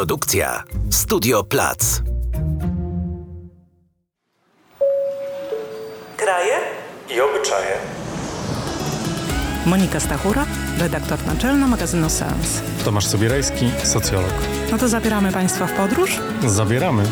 Produkcja 0.00 0.62
Studio 0.90 1.44
Plac. 1.44 2.02
Kraje 6.16 6.58
i 7.10 7.20
obyczaje. 7.20 7.76
Monika 9.66 10.00
Stachura, 10.00 10.46
redaktor 10.78 11.26
naczelna 11.26 11.66
magazynu 11.66 12.10
Sens. 12.10 12.62
Tomasz 12.84 13.06
Sobierajski, 13.06 13.70
socjolog. 13.84 14.32
No 14.72 14.78
to 14.78 14.88
zabieramy 14.88 15.32
Państwa 15.32 15.66
w 15.66 15.72
podróż? 15.72 16.20
Zabieramy. 16.46 17.02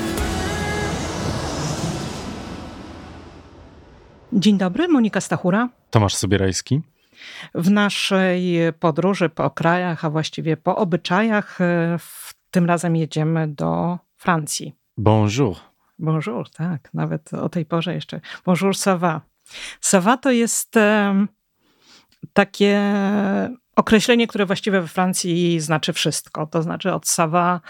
Dzień 4.33 4.59
dobry, 4.59 4.89
Monika 4.89 5.21
Stachura. 5.21 5.69
Tomasz 5.91 6.15
Sobierajski. 6.15 6.81
W 7.55 7.71
naszej 7.71 8.59
podróży 8.81 9.29
po 9.29 9.51
krajach, 9.51 10.05
a 10.05 10.11
właściwie 10.11 10.57
po 10.57 10.77
obyczajach, 10.77 11.59
w 11.99 12.38
tym 12.51 12.67
razem 12.67 12.97
jedziemy 12.97 13.49
do 13.49 13.99
Francji. 14.17 14.75
Bonjour. 14.97 15.57
Bonjour, 15.99 16.51
tak, 16.51 16.95
nawet 16.95 17.35
o 17.35 17.49
tej 17.49 17.65
porze 17.65 17.95
jeszcze. 17.95 18.21
Bonjour, 18.45 18.75
ça 18.75 18.99
va. 18.99 19.21
Ça 19.81 20.01
va 20.01 20.17
to 20.17 20.31
jest 20.31 20.75
takie 22.33 22.95
określenie, 23.77 24.27
które 24.27 24.47
właściwie 24.47 24.81
we 24.81 24.89
Francji 24.89 25.61
znaczy 25.61 25.93
wszystko. 25.93 26.47
To 26.47 26.63
znaczy 26.63 26.93
od 26.93 27.07
ça 27.07 27.31
va, 27.31 27.61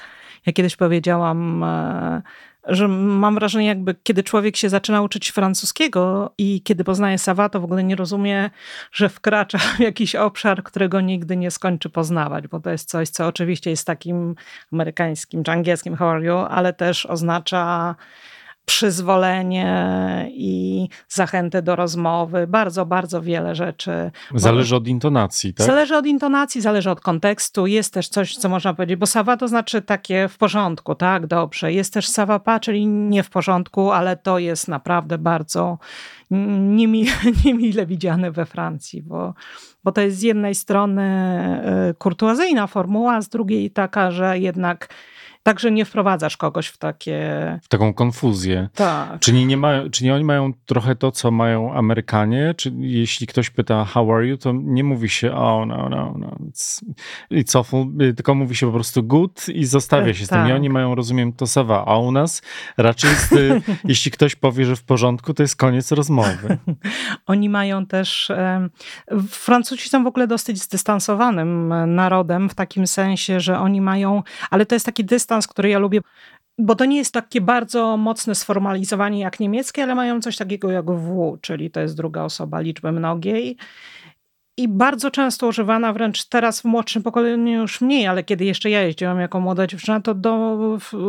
ja 0.46 0.52
kiedyś 0.52 0.76
powiedziałam 0.76 1.62
e, 1.64 2.22
że 2.68 2.88
mam 2.88 3.34
wrażenie, 3.34 3.66
jakby 3.66 3.94
kiedy 4.02 4.22
człowiek 4.22 4.56
się 4.56 4.68
zaczyna 4.68 5.02
uczyć 5.02 5.28
francuskiego 5.28 6.32
i 6.38 6.62
kiedy 6.62 6.84
poznaje 6.84 7.18
Sawa, 7.18 7.48
to 7.48 7.60
w 7.60 7.64
ogóle 7.64 7.84
nie 7.84 7.96
rozumie, 7.96 8.50
że 8.92 9.08
wkracza 9.08 9.58
w 9.58 9.80
jakiś 9.80 10.14
obszar, 10.14 10.62
którego 10.62 11.00
nigdy 11.00 11.36
nie 11.36 11.50
skończy 11.50 11.90
poznawać, 11.90 12.48
bo 12.48 12.60
to 12.60 12.70
jest 12.70 12.88
coś, 12.88 13.08
co 13.08 13.26
oczywiście 13.26 13.70
jest 13.70 13.86
takim 13.86 14.34
amerykańskim 14.72 15.44
czy 15.44 15.50
angielskim 15.50 15.96
how 15.96 16.08
are 16.08 16.24
you, 16.24 16.36
ale 16.36 16.72
też 16.72 17.06
oznacza 17.06 17.94
przyzwolenie 18.68 20.30
i 20.32 20.88
zachętę 21.08 21.62
do 21.62 21.76
rozmowy, 21.76 22.46
bardzo, 22.46 22.86
bardzo 22.86 23.22
wiele 23.22 23.54
rzeczy. 23.54 24.10
Zależy 24.34 24.76
od 24.76 24.88
intonacji, 24.88 25.54
tak? 25.54 25.66
Zależy 25.66 25.96
od 25.96 26.06
intonacji, 26.06 26.60
zależy 26.60 26.90
od 26.90 27.00
kontekstu. 27.00 27.66
Jest 27.66 27.94
też 27.94 28.08
coś, 28.08 28.36
co 28.36 28.48
można 28.48 28.74
powiedzieć, 28.74 28.96
bo 28.96 29.06
sawa 29.06 29.36
to 29.36 29.48
znaczy 29.48 29.82
takie 29.82 30.28
w 30.28 30.38
porządku, 30.38 30.94
tak, 30.94 31.26
dobrze. 31.26 31.72
Jest 31.72 31.94
też 31.94 32.08
sawapa, 32.08 32.60
czyli 32.60 32.86
nie 32.86 33.22
w 33.22 33.30
porządku, 33.30 33.90
ale 33.90 34.16
to 34.16 34.38
jest 34.38 34.68
naprawdę 34.68 35.18
bardzo 35.18 35.78
niemile, 36.30 37.12
niemile 37.44 37.86
widziane 37.86 38.30
we 38.30 38.46
Francji, 38.46 39.02
bo, 39.02 39.34
bo 39.84 39.92
to 39.92 40.00
jest 40.00 40.18
z 40.18 40.22
jednej 40.22 40.54
strony 40.54 41.02
e, 41.02 41.94
kurtuazyjna 41.98 42.66
formuła, 42.66 43.14
a 43.14 43.22
z 43.22 43.28
drugiej 43.28 43.70
taka, 43.70 44.10
że 44.10 44.38
jednak 44.38 44.88
Także 45.42 45.70
nie 45.70 45.84
wprowadzasz 45.84 46.36
kogoś 46.36 46.66
w 46.66 46.78
takie. 46.78 47.18
W 47.62 47.68
taką 47.68 47.94
konfuzję. 47.94 48.68
Tak. 48.74 49.20
Czyli 49.20 49.46
nie, 49.46 49.56
ma, 49.56 49.72
czy 49.92 50.04
nie 50.04 50.14
oni 50.14 50.24
mają 50.24 50.52
trochę 50.66 50.96
to, 50.96 51.12
co 51.12 51.30
mają 51.30 51.74
Amerykanie? 51.74 52.54
Czy 52.56 52.72
jeśli 52.78 53.26
ktoś 53.26 53.50
pyta, 53.50 53.84
how 53.84 54.12
are 54.12 54.26
you, 54.26 54.36
to 54.36 54.52
nie 54.52 54.84
mówi 54.84 55.08
się, 55.08 55.32
oh, 55.32 55.66
no, 55.66 55.88
no, 55.88 56.14
no. 56.18 56.36
I 57.30 57.44
co, 57.44 57.64
tylko 58.16 58.34
mówi 58.34 58.56
się 58.56 58.66
po 58.66 58.72
prostu 58.72 59.02
good 59.02 59.48
i 59.48 59.64
zostawia 59.64 60.14
się 60.14 60.26
z 60.26 60.28
tak. 60.28 60.38
tym. 60.38 60.48
I 60.48 60.52
oni 60.52 60.70
mają, 60.70 60.94
rozumiem, 60.94 61.32
to 61.32 61.46
sawa. 61.46 61.84
A 61.86 61.98
u 61.98 62.12
nas 62.12 62.42
raczej, 62.76 63.10
jest, 63.10 63.34
jeśli 63.84 64.10
ktoś 64.10 64.34
powie, 64.34 64.64
że 64.64 64.76
w 64.76 64.82
porządku, 64.82 65.34
to 65.34 65.42
jest 65.42 65.56
koniec 65.56 65.92
rozmowy. 65.92 66.58
oni 67.26 67.48
mają 67.48 67.86
też. 67.86 68.32
Francuzi 69.28 69.88
są 69.88 70.04
w 70.04 70.06
ogóle 70.06 70.26
dosyć 70.26 70.62
zdystansowanym 70.62 71.74
narodem, 71.94 72.48
w 72.48 72.54
takim 72.54 72.86
sensie, 72.86 73.40
że 73.40 73.58
oni 73.58 73.80
mają. 73.80 74.22
Ale 74.50 74.66
to 74.66 74.74
jest 74.74 74.86
taki 74.86 75.04
dystans 75.04 75.27
dystans, 75.28 75.46
który 75.46 75.68
ja 75.68 75.78
lubię, 75.78 76.00
bo 76.58 76.74
to 76.74 76.84
nie 76.84 76.96
jest 76.96 77.14
takie 77.14 77.40
bardzo 77.40 77.96
mocne 77.96 78.34
sformalizowanie 78.34 79.20
jak 79.20 79.40
niemieckie, 79.40 79.82
ale 79.82 79.94
mają 79.94 80.20
coś 80.20 80.36
takiego 80.36 80.70
jak 80.70 80.90
w, 80.90 81.38
czyli 81.40 81.70
to 81.70 81.80
jest 81.80 81.96
druga 81.96 82.22
osoba 82.22 82.60
liczby 82.60 82.92
mnogiej 82.92 83.56
i 84.58 84.68
bardzo 84.68 85.10
często 85.10 85.46
używana, 85.46 85.92
wręcz 85.92 86.24
teraz 86.24 86.60
w 86.60 86.64
młodszym 86.64 87.02
pokoleniu 87.02 87.60
już 87.60 87.80
mniej, 87.80 88.06
ale 88.06 88.24
kiedy 88.24 88.44
jeszcze 88.44 88.70
ja 88.70 88.82
jeździłam 88.82 89.20
jako 89.20 89.40
młoda 89.40 89.66
dziewczyna, 89.66 90.00
to 90.00 90.14
do, 90.14 90.58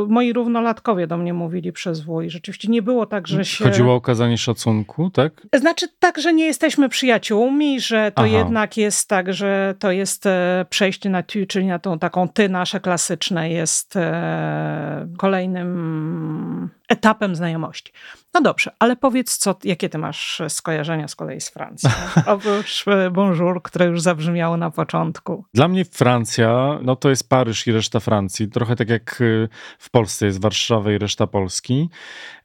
moi 0.08 0.34
równolatkowie 0.34 1.08
do 1.08 1.18
mnie 1.18 1.34
mówili 1.34 1.72
przez 1.72 2.02
W 2.02 2.22
i 2.22 2.30
rzeczywiście 2.30 2.68
nie 2.68 2.82
było 2.82 3.06
tak, 3.06 3.28
że 3.28 3.46
się... 3.46 3.64
Chodziło 3.64 3.94
o 3.94 3.96
okazanie 3.96 4.38
szacunku, 4.38 5.09
tak? 5.09 5.48
Znaczy 5.54 5.88
tak, 6.00 6.20
że 6.20 6.34
nie 6.34 6.46
jesteśmy 6.46 6.90
przyjaciółmi, 6.90 7.80
że 7.80 8.12
to 8.12 8.22
Aha. 8.22 8.38
jednak 8.38 8.78
jest 8.78 9.09
tak, 9.09 9.34
że 9.34 9.76
to 9.80 9.92
jest 9.92 10.26
e, 10.26 10.66
przejście 10.70 11.09
na 11.09 11.24
ty, 11.24 11.48
czyli 11.48 11.68
na 11.68 11.80
tą 11.80 12.00
taką 12.00 12.30
ty 12.30 12.50
nasze 12.50 12.80
klasyczne 12.80 13.50
jest 13.50 13.96
e, 13.96 15.08
kolejnym 15.18 16.70
etapem 16.90 17.36
znajomości. 17.36 17.94
No 18.34 18.41
dobrze, 18.41 18.72
ale 18.79 18.95
powiedz, 18.95 19.38
co, 19.38 19.56
jakie 19.63 19.90
ty 19.90 19.97
masz 19.97 20.41
skojarzenia 20.47 21.07
z 21.07 21.16
kolei 21.16 21.41
z 21.41 21.50
Francji? 21.50 21.90
Oprócz 22.25 22.85
e, 22.88 23.12
bonjour, 23.12 23.62
które 23.62 23.85
już 23.85 24.01
zabrzmiało 24.01 24.57
na 24.57 24.72
początku. 24.72 25.45
Dla 25.53 25.67
mnie 25.67 25.85
Francja, 25.85 26.79
no 26.81 26.95
to 26.95 27.09
jest 27.09 27.29
Paryż 27.29 27.67
i 27.67 27.72
reszta 27.72 28.00
Francji. 28.00 28.47
Trochę 28.47 28.75
tak 28.75 28.90
jak 28.90 29.22
e, 29.22 29.47
w 29.79 29.90
Polsce 29.90 30.25
jest 30.25 30.41
Warszawa 30.41 30.91
i 30.91 30.97
reszta 30.97 31.28
Polski. 31.28 31.90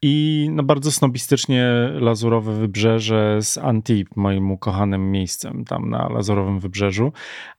I 0.01 0.47
no 0.51 0.63
bardzo 0.63 0.91
snobistycznie 0.91 1.65
lazurowe 1.93 2.53
wybrzeże 2.53 3.37
z 3.41 3.57
Antibes, 3.57 4.15
moim 4.15 4.51
ukochanym 4.51 5.11
miejscem 5.11 5.65
tam 5.65 5.89
na 5.89 6.09
lazurowym 6.09 6.59
wybrzeżu. 6.59 7.13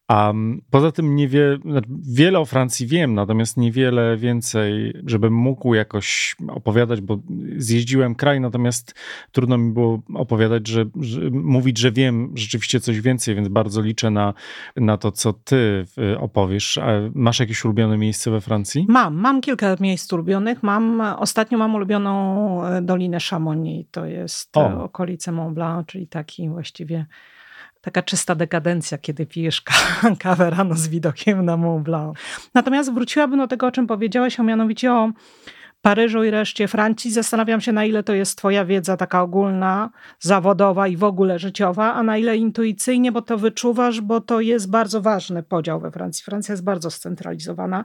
A 0.08 0.32
poza 0.70 0.92
tym 0.92 1.16
niewiele, 1.16 1.58
znaczy 1.64 1.88
wiele 2.02 2.38
o 2.38 2.44
Francji 2.44 2.86
wiem, 2.86 3.14
natomiast 3.14 3.56
niewiele 3.56 4.16
więcej, 4.16 4.94
żebym 5.06 5.34
mógł 5.34 5.74
jakoś 5.74 6.36
opowiadać, 6.48 7.00
bo 7.00 7.18
zjeździłem 7.56 8.14
kraj, 8.14 8.40
natomiast 8.40 8.94
trudno 9.32 9.58
mi 9.58 9.72
było 9.72 10.02
opowiadać, 10.14 10.68
że, 10.68 10.84
że 11.00 11.20
mówić, 11.30 11.78
że 11.78 11.92
wiem 11.92 12.32
rzeczywiście 12.34 12.80
coś 12.80 13.00
więcej, 13.00 13.34
więc 13.34 13.48
bardzo 13.48 13.82
liczę 13.82 14.10
na, 14.10 14.34
na 14.76 14.96
to, 14.96 15.12
co 15.12 15.32
ty 15.32 15.84
opowiesz. 16.18 16.78
Masz 17.14 17.40
jakieś 17.40 17.64
ulubione 17.64 17.98
miejsce 17.98 18.30
we 18.30 18.40
Francji? 18.40 18.86
Mam, 18.88 19.14
mam 19.14 19.40
kilka 19.40 19.76
miejsc 19.80 20.12
ulubionych. 20.12 20.62
Mam, 20.62 21.00
ostatnio 21.00 21.58
mam 21.58 21.74
ulubioną 21.74 22.64
e, 22.64 22.82
Dolinę 22.82 23.18
Chamonix, 23.30 23.88
to 23.90 24.06
jest 24.06 24.56
o. 24.56 24.84
okolice 24.84 25.32
Mont 25.32 25.54
Blanc, 25.54 25.86
czyli 25.86 26.06
taki 26.06 26.48
właściwie 26.48 27.06
taka 27.80 28.02
czysta 28.02 28.34
dekadencja, 28.34 28.98
kiedy 28.98 29.26
pijesz 29.26 29.62
kawę 30.18 30.50
rano 30.50 30.74
z 30.74 30.88
widokiem 30.88 31.44
na 31.44 31.56
Mont 31.56 31.84
Blanc. 31.84 32.18
Natomiast 32.54 32.92
wróciłabym 32.92 33.38
do 33.38 33.46
tego, 33.46 33.66
o 33.66 33.70
czym 33.70 33.86
powiedziałaś, 33.86 34.40
a 34.40 34.42
mianowicie 34.42 34.92
o 34.92 35.10
Paryżu 35.82 36.24
i 36.24 36.30
reszcie 36.30 36.68
Francji. 36.68 37.12
Zastanawiam 37.12 37.60
się, 37.60 37.72
na 37.72 37.84
ile 37.84 38.02
to 38.02 38.14
jest 38.14 38.38
Twoja 38.38 38.64
wiedza 38.64 38.96
taka 38.96 39.22
ogólna, 39.22 39.90
zawodowa 40.20 40.88
i 40.88 40.96
w 40.96 41.04
ogóle 41.04 41.38
życiowa, 41.38 41.94
a 41.94 42.02
na 42.02 42.18
ile 42.18 42.36
intuicyjnie, 42.36 43.12
bo 43.12 43.22
to 43.22 43.38
wyczuwasz, 43.38 44.00
bo 44.00 44.20
to 44.20 44.40
jest 44.40 44.70
bardzo 44.70 45.02
ważny 45.02 45.42
podział 45.42 45.80
we 45.80 45.90
Francji. 45.90 46.24
Francja 46.24 46.52
jest 46.52 46.64
bardzo 46.64 46.90
scentralizowana 46.90 47.84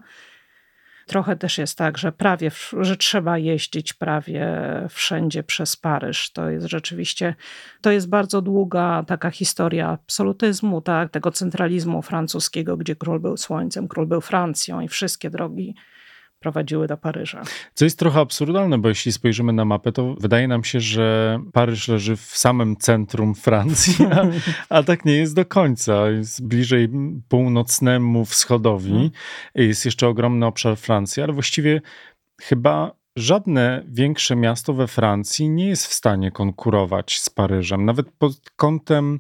Trochę 1.06 1.36
też 1.36 1.58
jest 1.58 1.78
tak, 1.78 1.98
że 1.98 2.12
prawie, 2.12 2.52
że 2.80 2.98
trzeba 2.98 3.38
jeździć 3.38 3.94
prawie 3.94 4.48
wszędzie 4.90 5.44
przez 5.44 5.76
Paryż. 5.76 6.32
To 6.32 6.50
jest 6.50 6.66
rzeczywiście, 6.66 7.36
to 7.82 7.92
jest 7.92 8.10
bardzo 8.10 8.42
długa 8.42 9.04
taka 9.08 9.32
historia 9.32 9.90
absolutyzmu, 9.90 10.82
tak, 10.82 11.12
tego 11.12 11.32
centralizmu 11.32 12.02
francuskiego, 12.02 12.78
gdzie 12.78 12.96
król 12.96 13.20
był 13.20 13.38
słońcem, 13.38 13.88
król 13.88 14.08
był 14.08 14.22
Francją 14.22 14.82
i 14.82 14.88
wszystkie 14.88 15.30
drogi 15.30 15.76
prowadziły 16.41 16.88
do 16.88 16.97
Paryża. 16.97 17.41
Co 17.74 17.85
jest 17.85 18.00
trochę 18.00 18.19
absurdalne, 18.19 18.78
bo 18.78 18.90
jeśli 18.90 19.12
spojrzymy 19.12 19.53
na 19.53 19.66
mapę, 19.66 19.91
to 19.91 20.16
wydaje 20.16 20.47
nam 20.47 20.63
się, 20.63 20.79
że 20.79 21.40
Paryż 21.53 21.88
leży 21.88 22.16
w 22.16 22.38
samym 22.38 22.75
centrum 22.75 23.35
Francji, 23.35 24.06
a, 24.06 24.25
a 24.78 24.84
tak 24.84 25.06
nie 25.06 25.13
jest 25.13 25.35
do 25.35 25.46
końca. 25.46 26.09
Jest 26.09 26.47
bliżej 26.47 26.90
północnemu 27.29 28.25
wschodowi. 28.25 28.91
Mhm. 28.91 29.09
Jest 29.56 29.85
jeszcze 29.85 30.07
ogromny 30.07 30.46
obszar 30.46 30.78
Francji, 30.78 31.23
ale 31.23 31.34
właściwie 31.34 31.82
chyba 32.41 32.91
żadne 33.16 33.84
większe 33.87 34.35
miasto 34.35 34.73
we 34.73 34.87
Francji 34.87 35.49
nie 35.49 35.67
jest 35.67 35.87
w 35.87 35.94
stanie 35.94 36.32
konkurować 36.32 37.20
z 37.20 37.29
Paryżem. 37.29 37.85
Nawet 37.85 38.11
pod 38.11 38.34
kątem 38.55 39.20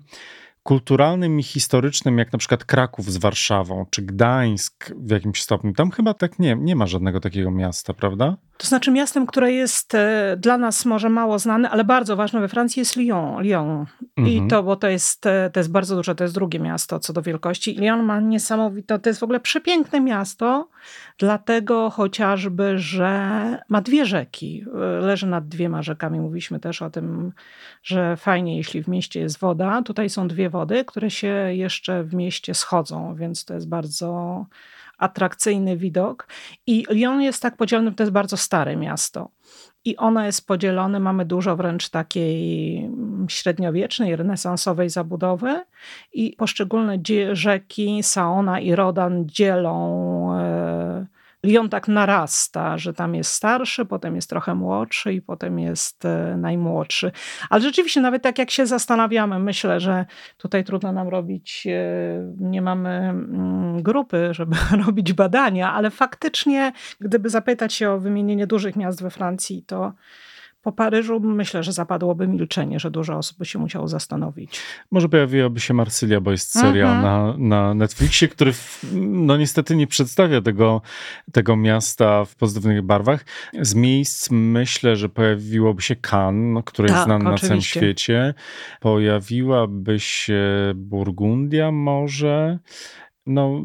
kulturalnym 0.63 1.39
i 1.39 1.43
historycznym, 1.43 2.17
jak 2.17 2.33
na 2.33 2.39
przykład 2.39 2.65
Kraków 2.65 3.11
z 3.11 3.17
Warszawą, 3.17 3.85
czy 3.89 4.01
Gdańsk 4.01 4.93
w 4.97 5.11
jakimś 5.11 5.41
stopniu. 5.41 5.73
Tam 5.73 5.91
chyba 5.91 6.13
tak 6.13 6.39
nie, 6.39 6.57
nie 6.59 6.75
ma 6.75 6.87
żadnego 6.87 7.19
takiego 7.19 7.51
miasta, 7.51 7.93
prawda? 7.93 8.37
To 8.61 8.67
znaczy 8.67 8.91
miastem, 8.91 9.25
które 9.25 9.51
jest 9.51 9.95
e, 9.95 10.37
dla 10.39 10.57
nas 10.57 10.85
może 10.85 11.09
mało 11.09 11.39
znane, 11.39 11.69
ale 11.69 11.83
bardzo 11.83 12.15
ważne 12.15 12.39
we 12.39 12.47
Francji 12.47 12.79
jest 12.79 12.95
Lyon. 12.95 13.41
Lyon. 13.43 13.85
Mhm. 14.17 14.27
I 14.27 14.47
to, 14.47 14.63
bo 14.63 14.75
to 14.75 14.87
jest, 14.87 15.25
e, 15.25 15.49
to 15.53 15.59
jest 15.59 15.71
bardzo 15.71 15.95
duże, 15.95 16.15
to 16.15 16.23
jest 16.23 16.33
drugie 16.33 16.59
miasto 16.59 16.99
co 16.99 17.13
do 17.13 17.21
wielkości. 17.21 17.75
Lyon 17.79 18.03
ma 18.03 18.19
niesamowite, 18.19 18.99
to 18.99 19.09
jest 19.09 19.19
w 19.19 19.23
ogóle 19.23 19.39
przepiękne 19.39 20.01
miasto, 20.01 20.69
dlatego 21.17 21.89
chociażby, 21.89 22.79
że 22.79 23.09
ma 23.69 23.81
dwie 23.81 24.05
rzeki. 24.05 24.65
E, 24.75 24.77
leży 24.99 25.27
nad 25.27 25.47
dwiema 25.47 25.81
rzekami. 25.81 26.19
Mówiliśmy 26.19 26.59
też 26.59 26.81
o 26.81 26.89
tym, 26.89 27.31
że 27.83 28.17
fajnie, 28.17 28.57
jeśli 28.57 28.83
w 28.83 28.87
mieście 28.87 29.19
jest 29.19 29.39
woda. 29.39 29.81
Tutaj 29.81 30.09
są 30.09 30.27
dwie 30.27 30.49
wody, 30.49 30.85
które 30.85 31.11
się 31.11 31.27
jeszcze 31.51 32.03
w 32.03 32.13
mieście 32.13 32.53
schodzą, 32.53 33.15
więc 33.15 33.45
to 33.45 33.53
jest 33.53 33.69
bardzo 33.69 34.45
atrakcyjny 35.01 35.77
widok. 35.77 36.27
I 36.67 36.85
Lyon 36.89 37.21
jest 37.21 37.41
tak 37.41 37.57
podzielony, 37.57 37.91
to 37.91 38.03
jest 38.03 38.13
bardzo 38.13 38.37
stare 38.37 38.77
miasto. 38.77 39.29
I 39.85 39.97
ono 39.97 40.25
jest 40.25 40.47
podzielone, 40.47 40.99
mamy 40.99 41.25
dużo 41.25 41.55
wręcz 41.55 41.89
takiej 41.89 42.89
średniowiecznej, 43.27 44.15
renesansowej 44.15 44.89
zabudowy 44.89 45.63
i 46.13 46.35
poszczególne 46.37 46.97
rzeki 47.31 48.03
Saona 48.03 48.59
i 48.59 48.75
Rodan 48.75 49.25
dzielą 49.25 49.81
e, 51.43 51.47
Lyon 51.47 51.69
tak 51.69 51.87
narasta, 51.87 52.77
że 52.77 52.93
tam 52.93 53.15
jest 53.15 53.31
starszy, 53.31 53.85
potem 53.85 54.15
jest 54.15 54.29
trochę 54.29 54.55
młodszy 54.55 55.13
i 55.13 55.21
potem 55.21 55.59
jest 55.59 56.05
e, 56.05 56.37
najmłodszy. 56.37 57.11
Ale 57.49 57.61
rzeczywiście, 57.61 58.01
nawet 58.01 58.23
tak 58.23 58.39
jak 58.39 58.51
się 58.51 58.65
zastanawiamy, 58.65 59.39
myślę, 59.39 59.79
że 59.79 60.05
tutaj 60.37 60.63
trudno 60.63 60.91
nam 60.91 61.07
robić, 61.07 61.67
e, 61.67 62.33
nie 62.37 62.61
mamy 62.61 62.89
mm, 62.89 63.83
grupy, 63.83 64.29
żeby 64.31 64.55
robić 64.85 65.13
badania, 65.13 65.73
ale 65.73 65.89
faktycznie, 65.89 66.71
gdyby 66.99 67.29
zapytać 67.29 67.73
się 67.73 67.91
o 67.91 67.99
wymienienie 67.99 68.47
dużych 68.47 68.75
miast 68.75 69.01
we 69.01 69.09
Francji, 69.09 69.63
to 69.67 69.93
po 70.61 70.71
Paryżu 70.71 71.19
myślę, 71.19 71.63
że 71.63 71.71
zapadłoby 71.73 72.27
milczenie, 72.27 72.79
że 72.79 72.91
dużo 72.91 73.17
osób 73.17 73.37
by 73.37 73.45
się 73.45 73.59
musiało 73.59 73.87
zastanowić. 73.87 74.61
Może 74.91 75.09
pojawiłaby 75.09 75.59
się 75.59 75.73
Marsylia, 75.73 76.21
bo 76.21 76.31
jest 76.31 76.51
serial 76.51 76.95
mhm. 76.95 77.03
na, 77.03 77.37
na 77.37 77.73
Netflixie, 77.73 78.27
który 78.27 78.53
no 78.93 79.37
niestety 79.37 79.75
nie 79.75 79.87
przedstawia 79.87 80.41
tego, 80.41 80.81
tego 81.31 81.55
miasta 81.55 82.25
w 82.25 82.35
pozytywnych 82.35 82.81
barwach. 82.81 83.25
Z 83.61 83.75
miejsc 83.75 84.31
myślę, 84.31 84.95
że 84.95 85.09
pojawiłoby 85.09 85.81
się 85.81 85.95
Cannes, 85.95 86.63
który 86.65 86.87
jest 86.87 86.97
tak, 86.97 87.05
znany 87.05 87.25
oczywiście. 87.25 87.45
na 87.45 87.49
całym 87.49 87.61
świecie. 87.61 88.33
Pojawiłaby 88.79 89.99
się 89.99 90.41
Burgundia 90.75 91.71
może 91.71 92.59
no 93.25 93.63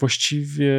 właściwie 0.00 0.72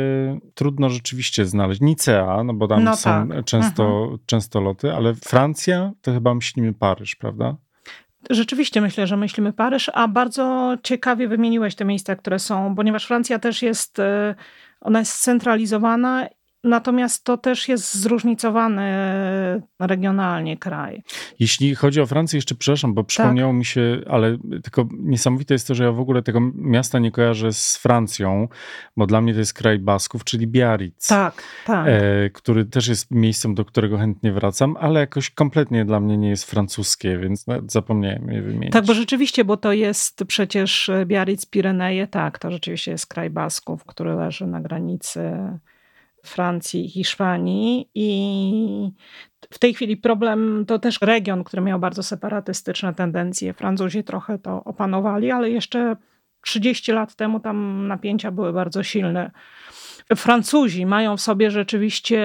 trudno 0.53 0.89
rzeczywiście 0.89 1.45
znaleźć. 1.45 1.81
Nicea, 1.81 2.43
no 2.43 2.53
bo 2.53 2.67
tam 2.67 2.83
no 2.83 2.95
są 2.95 3.27
tak. 3.27 3.45
często, 3.45 4.01
mhm. 4.01 4.19
często 4.25 4.61
loty, 4.61 4.93
ale 4.93 5.15
Francja 5.15 5.91
to 6.01 6.13
chyba 6.13 6.35
myślimy 6.35 6.73
Paryż, 6.73 7.15
prawda? 7.15 7.57
Rzeczywiście 8.29 8.81
myślę, 8.81 9.07
że 9.07 9.17
myślimy 9.17 9.53
Paryż, 9.53 9.91
a 9.93 10.07
bardzo 10.07 10.75
ciekawie 10.83 11.27
wymieniłeś 11.27 11.75
te 11.75 11.85
miejsca, 11.85 12.15
które 12.15 12.39
są, 12.39 12.75
ponieważ 12.75 13.05
Francja 13.05 13.39
też 13.39 13.61
jest, 13.61 13.99
e, 13.99 14.35
ona 14.81 14.99
jest 14.99 15.11
scentralizowana 15.11 16.27
Natomiast 16.63 17.23
to 17.23 17.37
też 17.37 17.67
jest 17.67 17.93
zróżnicowany 17.93 18.91
regionalnie 19.79 20.57
kraj. 20.57 21.03
Jeśli 21.39 21.75
chodzi 21.75 22.01
o 22.01 22.05
Francję, 22.05 22.37
jeszcze 22.37 22.55
przepraszam, 22.55 22.93
bo 22.93 23.03
przypomniało 23.03 23.51
tak. 23.51 23.57
mi 23.57 23.65
się, 23.65 24.01
ale 24.09 24.37
tylko 24.63 24.87
niesamowite 24.91 25.53
jest 25.53 25.67
to, 25.67 25.75
że 25.75 25.83
ja 25.83 25.91
w 25.91 25.99
ogóle 25.99 26.21
tego 26.21 26.39
miasta 26.55 26.99
nie 26.99 27.11
kojarzę 27.11 27.53
z 27.53 27.77
Francją, 27.77 28.47
bo 28.97 29.07
dla 29.07 29.21
mnie 29.21 29.33
to 29.33 29.39
jest 29.39 29.53
kraj 29.53 29.79
Basków, 29.79 30.23
czyli 30.23 30.47
Biarritz. 30.47 31.07
Tak, 31.07 31.43
tak. 31.65 31.87
E, 31.87 32.29
który 32.29 32.65
też 32.65 32.87
jest 32.87 33.11
miejscem, 33.11 33.55
do 33.55 33.65
którego 33.65 33.97
chętnie 33.97 34.31
wracam, 34.31 34.77
ale 34.79 34.99
jakoś 34.99 35.29
kompletnie 35.29 35.85
dla 35.85 35.99
mnie 35.99 36.17
nie 36.17 36.29
jest 36.29 36.43
francuskie, 36.43 37.17
więc 37.17 37.45
zapomniałem 37.67 38.31
je 38.31 38.41
wymienić. 38.41 38.73
Tak, 38.73 38.85
bo 38.85 38.93
rzeczywiście, 38.93 39.45
bo 39.45 39.57
to 39.57 39.73
jest 39.73 40.23
przecież 40.27 40.91
Biarritz, 41.05 41.45
Pireneje, 41.45 42.07
tak, 42.07 42.39
to 42.39 42.51
rzeczywiście 42.51 42.91
jest 42.91 43.07
kraj 43.07 43.29
Basków, 43.29 43.85
który 43.85 44.13
leży 44.13 44.47
na 44.47 44.61
granicy 44.61 45.31
Francji 46.25 46.85
i 46.85 46.89
Hiszpanii 46.89 47.89
i 47.95 48.91
w 49.53 49.59
tej 49.59 49.73
chwili 49.73 49.97
problem 49.97 50.65
to 50.67 50.79
też 50.79 51.01
region, 51.01 51.43
który 51.43 51.61
miał 51.61 51.79
bardzo 51.79 52.03
separatystyczne 52.03 52.93
tendencje. 52.93 53.53
Francuzi 53.53 54.03
trochę 54.03 54.39
to 54.39 54.63
opanowali, 54.63 55.31
ale 55.31 55.49
jeszcze 55.49 55.95
30 56.41 56.91
lat 56.91 57.15
temu 57.15 57.39
tam 57.39 57.87
napięcia 57.87 58.31
były 58.31 58.53
bardzo 58.53 58.83
silne. 58.83 59.31
Francuzi 60.15 60.85
mają 60.85 61.17
w 61.17 61.21
sobie 61.21 61.51
rzeczywiście 61.51 62.19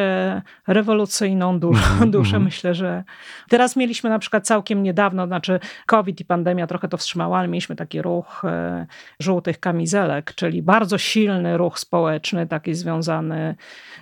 rewolucyjną 0.66 1.60
duszę. 1.60 1.84
Mm 1.96 2.10
-hmm. 2.10 2.40
Myślę, 2.40 2.74
że 2.74 3.04
teraz 3.48 3.76
mieliśmy 3.76 4.10
na 4.10 4.18
przykład 4.18 4.46
całkiem 4.46 4.82
niedawno, 4.82 5.26
znaczy 5.26 5.60
COVID 5.86 6.20
i 6.20 6.24
pandemia 6.24 6.66
trochę 6.66 6.88
to 6.88 6.96
wstrzymała, 6.96 7.38
ale 7.38 7.48
mieliśmy 7.48 7.76
taki 7.76 8.02
ruch 8.02 8.44
e, 8.44 8.86
żółtych 9.20 9.60
kamizelek, 9.60 10.34
czyli 10.34 10.62
bardzo 10.62 10.98
silny 10.98 11.56
ruch 11.56 11.78
społeczny, 11.78 12.46
taki 12.46 12.74
związany 12.74 13.54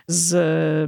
z 0.06 0.34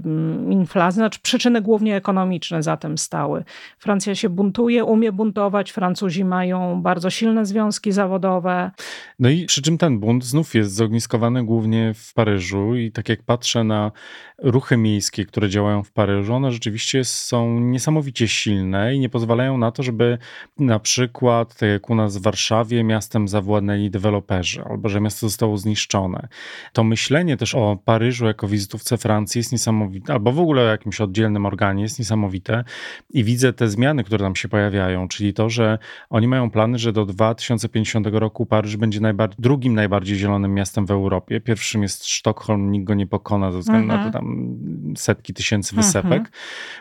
mm, 0.07 0.53
inflacją, 0.53 0.97
znaczy 0.97 1.19
przyczyny 1.23 1.63
głównie 1.63 1.97
ekonomiczne 1.97 2.63
za 2.63 2.77
tym 2.77 2.99
stały. 2.99 3.45
Francja 3.79 4.15
się 4.15 4.29
buntuje, 4.29 4.85
umie 4.85 5.13
buntować, 5.13 5.73
Francuzi 5.73 6.25
mają 6.25 6.83
bardzo 6.83 7.11
silne 7.11 7.47
związki 7.47 7.93
zawodowe. 7.93 8.71
No 9.19 9.29
i 9.29 9.47
przy 9.47 9.63
czym 9.63 9.79
ten 9.79 9.99
bunt 9.99 10.25
znów 10.25 10.55
jest 10.55 10.75
zogniskowany 10.75 11.45
głównie 11.45 11.95
w 11.95 12.15
Paryżu 12.15 12.84
i 12.85 12.93
tak 12.93 13.09
jak 13.09 13.23
patrzę 13.23 13.65
na 13.65 13.93
ruchy 14.39 14.77
miejskie, 14.77 15.27
które 15.27 15.49
działają 15.49 15.83
w 15.83 15.93
Paryżu, 15.93 16.35
one 16.35 16.53
rzeczywiście 16.53 17.05
są 17.05 17.61
niesamowicie 17.61 18.29
silne 18.29 18.95
i 18.95 18.99
nie 18.99 19.09
pozwalają 19.09 19.59
na 19.59 19.73
to, 19.73 19.83
żeby 19.83 20.19
na 20.59 20.79
przykład, 20.79 21.57
tak 21.57 21.69
jak 21.69 21.91
u 21.91 21.95
nas 21.95 22.19
w 22.19 22.23
Warszawie, 22.23 22.85
miastem 22.85 23.29
zawładnęli 23.29 23.91
deweloperzy 23.91 24.65
albo 24.65 24.89
że 24.89 25.01
miasto 25.01 25.29
zostało 25.29 25.59
zniszczone. 25.59 26.29
To 26.73 26.85
myślenie 26.85 27.37
też 27.37 27.55
o 27.55 27.79
Paryżu 27.85 28.27
jako 28.27 28.49
wizytówce 28.49 28.99
Francji 28.99 29.39
jest 29.39 29.53
niesamowite, 29.53 30.13
albo 30.13 30.33
w 30.33 30.39
ogóle 30.39 30.63
o 30.63 30.67
jakimś 30.67 31.01
oddzielnym 31.01 31.47
organie 31.47 31.83
jest 31.83 31.99
niesamowite 31.99 32.65
i 33.11 33.25
widzę 33.25 33.53
te 33.53 33.69
zmiany, 33.69 34.05
które 34.05 34.25
tam 34.25 34.37
się 34.37 34.49
pojawiają, 34.49 35.09
czyli 35.09 35.35
to, 35.35 35.51
że 35.51 35.79
oni 36.11 36.29
mają 36.29 36.51
plany, 36.51 36.79
że 36.79 36.93
do 36.93 37.07
2050 37.07 38.07
roku 38.07 38.47
Paryż 38.47 38.77
będzie 38.77 39.01
najbar- 39.01 39.35
drugim 39.39 39.75
najbardziej 39.75 40.17
zielonym 40.17 40.55
miastem 40.55 40.87
w 40.87 40.91
Europie. 40.91 41.41
Pierwszym 41.41 41.83
jest 41.83 42.07
Sztokholm, 42.07 42.71
nikt 42.75 42.87
go 42.87 42.95
nie 42.95 43.07
pokona 43.07 43.53
ze 43.53 43.59
względu 43.59 43.85
mhm. 43.85 44.01
na 44.01 44.07
to 44.07 44.19
tam 44.19 44.57
setki 44.97 45.35
tysięcy 45.35 45.77
wysepek. 45.77 46.05
Mhm. 46.13 46.31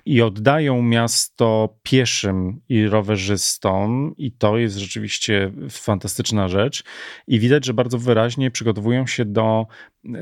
I 0.06 0.22
oddają 0.22 0.82
miasto 0.82 1.78
pieszym 1.84 2.62
i 2.70 2.88
rowerzystom 2.88 4.14
i 4.18 4.32
to 4.32 4.58
jest 4.58 4.78
rzeczywiście 4.78 5.52
fantastyczna 5.70 6.48
rzecz. 6.48 6.84
I 7.28 7.40
widać, 7.40 7.66
że 7.66 7.74
bardzo 7.74 7.98
wyraźnie 7.98 8.52
przygotowują 8.52 9.08
się 9.08 9.26
do 9.26 9.68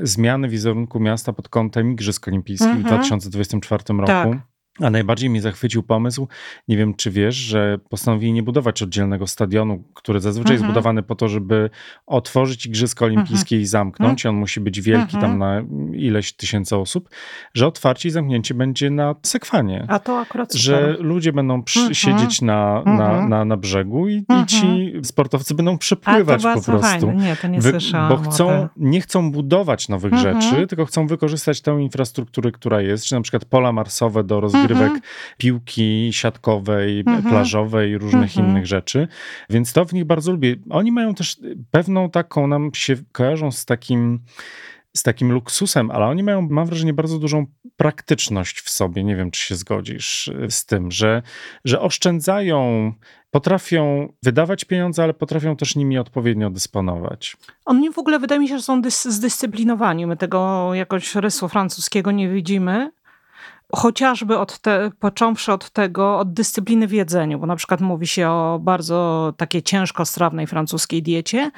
zmiany 0.02 0.48
wizerunku 0.48 1.00
miasta 1.00 1.32
pod 1.32 1.48
kątem 1.48 1.92
Igrzysk 1.92 2.28
Olimpijskich 2.28 2.68
mhm. 2.68 2.84
w 2.84 2.88
2024 2.88 3.84
roku. 3.88 4.06
Tak. 4.06 4.51
A 4.80 4.90
najbardziej 4.90 5.30
mnie 5.30 5.42
zachwycił 5.42 5.82
pomysł, 5.82 6.28
nie 6.68 6.76
wiem 6.76 6.94
czy 6.94 7.10
wiesz, 7.10 7.34
że 7.34 7.78
postanowili 7.88 8.32
nie 8.32 8.42
budować 8.42 8.82
oddzielnego 8.82 9.26
stadionu, 9.26 9.84
który 9.94 10.20
zazwyczaj 10.20 10.54
mhm. 10.54 10.64
jest 10.64 10.74
budowany 10.74 11.02
po 11.02 11.14
to, 11.14 11.28
żeby 11.28 11.70
otworzyć 12.06 12.66
Igrzyska 12.66 13.04
Olimpijskie 13.04 13.56
mhm. 13.56 13.62
i 13.62 13.66
zamknąć. 13.66 14.26
On 14.26 14.36
musi 14.36 14.60
być 14.60 14.80
wielki 14.80 15.16
mhm. 15.16 15.22
tam 15.22 15.38
na 15.38 15.62
ileś 15.92 16.32
tysięcy 16.32 16.76
osób, 16.76 17.08
że 17.54 17.66
otwarcie 17.66 18.08
i 18.08 18.12
zamknięcie 18.12 18.54
będzie 18.54 18.90
na 18.90 19.14
sekwanie. 19.22 19.84
A 19.88 19.98
to 19.98 20.20
akurat 20.20 20.52
super. 20.52 20.62
Że 20.62 20.96
ludzie 21.00 21.32
będą 21.32 21.62
przy, 21.62 21.78
mhm. 21.78 21.94
siedzieć 21.94 22.42
na, 22.42 22.82
na, 22.86 23.10
mhm. 23.10 23.28
na, 23.28 23.44
na 23.44 23.56
brzegu 23.56 24.08
i, 24.08 24.12
i 24.12 24.18
mhm. 24.18 24.46
ci 24.46 24.92
sportowcy 25.02 25.54
będą 25.54 25.78
przepływać 25.78 26.42
po 26.42 26.62
prostu. 26.62 26.80
Fajne. 26.80 27.14
Nie, 27.14 27.36
to 27.36 27.48
nie 27.48 27.60
Wy, 27.60 27.78
Bo 28.08 28.16
chcą, 28.16 28.68
nie 28.76 29.00
chcą 29.00 29.32
budować 29.32 29.88
nowych 29.88 30.14
rzeczy, 30.14 30.66
tylko 30.66 30.86
chcą 30.86 31.06
wykorzystać 31.06 31.60
tę 31.60 31.80
infrastrukturę, 31.80 32.52
która 32.52 32.80
jest, 32.80 33.04
czy 33.04 33.14
na 33.14 33.20
przykład 33.20 33.44
pola 33.44 33.72
marsowe 33.72 34.24
do 34.24 34.40
rozgrywki 34.40 34.61
rozgrywek 34.62 34.92
mhm. 34.92 35.02
piłki 35.36 36.10
siatkowej, 36.12 37.00
mhm. 37.00 37.22
plażowej 37.22 37.98
różnych 37.98 38.30
mhm. 38.30 38.48
innych 38.48 38.66
rzeczy. 38.66 39.08
Więc 39.50 39.72
to 39.72 39.84
w 39.84 39.92
nich 39.92 40.04
bardzo 40.04 40.32
lubię. 40.32 40.56
Oni 40.70 40.92
mają 40.92 41.14
też 41.14 41.36
pewną 41.70 42.10
taką, 42.10 42.46
nam 42.46 42.70
się 42.74 42.96
kojarzą 43.12 43.50
z 43.50 43.64
takim 43.64 44.20
z 44.96 45.02
takim 45.02 45.32
luksusem, 45.32 45.90
ale 45.90 46.06
oni 46.06 46.22
mają, 46.22 46.48
mam 46.50 46.66
wrażenie, 46.66 46.92
bardzo 46.92 47.18
dużą 47.18 47.46
praktyczność 47.76 48.60
w 48.60 48.70
sobie. 48.70 49.04
Nie 49.04 49.16
wiem, 49.16 49.30
czy 49.30 49.40
się 49.42 49.54
zgodzisz 49.54 50.30
z 50.48 50.66
tym, 50.66 50.90
że, 50.90 51.22
że 51.64 51.80
oszczędzają, 51.80 52.92
potrafią 53.30 54.12
wydawać 54.22 54.64
pieniądze, 54.64 55.02
ale 55.02 55.14
potrafią 55.14 55.56
też 55.56 55.76
nimi 55.76 55.98
odpowiednio 55.98 56.50
dysponować. 56.50 57.36
Oni 57.64 57.92
w 57.92 57.98
ogóle 57.98 58.18
wydaje 58.18 58.40
mi 58.40 58.48
się, 58.48 58.56
że 58.56 58.62
są 58.62 58.82
dys 58.82 59.04
zdyscyplinowani. 59.04 60.06
My 60.06 60.16
tego 60.16 60.70
jakoś 60.74 61.14
rysu 61.14 61.48
francuskiego 61.48 62.10
nie 62.10 62.28
widzimy 62.28 62.90
chociażby 63.74 64.38
od 64.38 64.58
te, 64.58 64.90
począwszy 65.00 65.52
od 65.52 65.70
tego, 65.70 66.18
od 66.18 66.32
dyscypliny 66.32 66.86
w 66.86 66.92
jedzeniu, 66.92 67.38
bo 67.38 67.46
na 67.46 67.56
przykład 67.56 67.80
mówi 67.80 68.06
się 68.06 68.28
o 68.28 68.58
bardzo 68.62 69.32
takiej 69.36 69.62
ciężkostrawnej 69.62 70.46
francuskiej 70.46 71.02
diecie, 71.02 71.50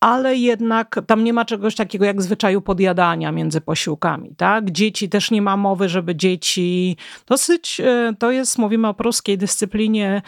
ale 0.00 0.36
jednak 0.36 1.00
tam 1.06 1.24
nie 1.24 1.32
ma 1.32 1.44
czegoś 1.44 1.74
takiego 1.74 2.04
jak 2.04 2.22
zwyczaju 2.22 2.60
podjadania 2.60 3.32
między 3.32 3.60
posiłkami, 3.60 4.34
tak? 4.36 4.70
Dzieci 4.70 5.08
też 5.08 5.30
nie 5.30 5.42
ma 5.42 5.56
mowy, 5.56 5.88
żeby 5.88 6.16
dzieci 6.16 6.96
dosyć, 7.26 7.80
e, 7.80 8.12
to 8.18 8.30
jest, 8.30 8.58
mówimy 8.58 8.88
o 8.88 8.94
pruskiej 8.94 9.38
dyscyplinie, 9.38 10.22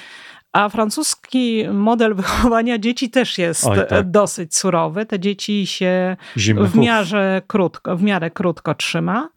a 0.52 0.68
francuski 0.68 1.64
model 1.72 2.14
wychowania 2.22 2.78
dzieci 2.78 3.10
też 3.10 3.38
jest 3.38 3.66
Oj, 3.66 3.78
tak. 3.88 4.10
dosyć 4.10 4.56
surowy. 4.56 5.06
Te 5.06 5.20
dzieci 5.20 5.66
się 5.66 6.16
w 6.36 6.76
miarę, 6.76 7.42
krótko, 7.46 7.96
w 7.96 8.02
miarę 8.02 8.30
krótko 8.30 8.74
trzyma. 8.74 9.28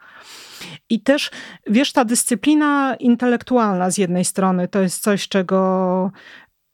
I 0.90 1.02
też, 1.02 1.32
wiesz, 1.68 1.94
ta 1.94 2.06
dyscyplina 2.06 2.96
intelektualna 3.00 3.92
z 3.92 3.98
jednej 3.98 4.26
strony 4.26 4.68
to 4.68 4.82
jest 4.82 5.04
coś, 5.04 5.28
czego 5.28 6.12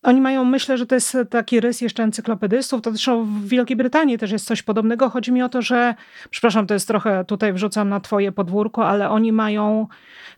Oni 0.06 0.22
mają, 0.22 0.46
myślę, 0.46 0.78
że 0.78 0.86
to 0.86 0.96
jest 0.96 1.18
taki 1.30 1.60
rys 1.60 1.82
jeszcze 1.82 2.04
encyklopedystów. 2.04 2.82
To 2.82 2.92
zresztą 2.92 3.26
w 3.26 3.48
Wielkiej 3.48 3.78
Brytanii 3.78 4.18
też 4.18 4.32
jest 4.32 4.46
coś 4.46 4.64
podobnego. 4.64 5.10
Chodzi 5.10 5.32
mi 5.32 5.42
o 5.42 5.50
to, 5.50 5.62
że, 5.62 5.96
przepraszam, 6.30 6.68
to 6.68 6.74
jest 6.74 6.88
trochę 6.88 7.26
tutaj 7.26 7.54
wrzucam 7.54 7.90
na 7.90 8.00
twoje 8.00 8.32
podwórko, 8.32 8.88
ale 8.88 9.10
oni 9.10 9.32
mają 9.32 9.88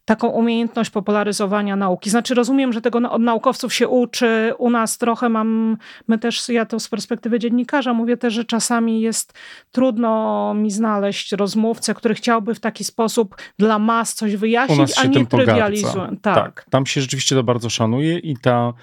taką 0.07 0.27
umiejętność 0.27 0.89
popularyzowania 0.89 1.75
nauki. 1.75 2.09
Znaczy 2.09 2.33
rozumiem, 2.33 2.73
że 2.73 2.81
tego 2.81 3.11
od 3.11 3.21
naukowców 3.21 3.73
się 3.73 3.87
uczy. 3.87 4.53
U 4.57 4.69
nas 4.69 4.97
trochę 4.97 5.29
mam, 5.29 5.77
my 6.07 6.19
też, 6.19 6.49
ja 6.49 6.65
to 6.65 6.79
z 6.79 6.87
perspektywy 6.87 7.39
dziennikarza 7.39 7.93
mówię 7.93 8.17
też, 8.17 8.33
że 8.33 8.45
czasami 8.45 9.01
jest 9.01 9.33
trudno 9.71 10.53
mi 10.53 10.71
znaleźć 10.71 11.31
rozmówcę, 11.31 11.93
który 11.93 12.15
chciałby 12.15 12.55
w 12.55 12.59
taki 12.59 12.83
sposób 12.83 13.35
dla 13.59 13.79
mas 13.79 14.13
coś 14.13 14.35
wyjaśnić, 14.35 14.93
a 14.97 15.05
nie 15.05 15.25
trywializują. 15.25 16.17
Tak. 16.21 16.35
tak. 16.35 16.65
Tam 16.69 16.85
się 16.85 17.01
rzeczywiście 17.01 17.35
to 17.35 17.43
bardzo 17.43 17.69
szanuje 17.69 18.19
i 18.19 18.37
ta 18.37 18.73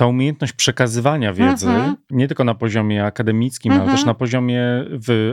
ta 0.00 0.06
umiejętność 0.06 0.52
przekazywania 0.52 1.32
wiedzy, 1.32 1.68
mhm. 1.68 1.96
nie 2.10 2.28
tylko 2.28 2.44
na 2.44 2.54
poziomie 2.54 3.04
akademickim, 3.04 3.72
ale 3.72 3.80
też 3.80 3.90
mhm. 3.90 4.06
na 4.06 4.14
poziomie 4.14 4.62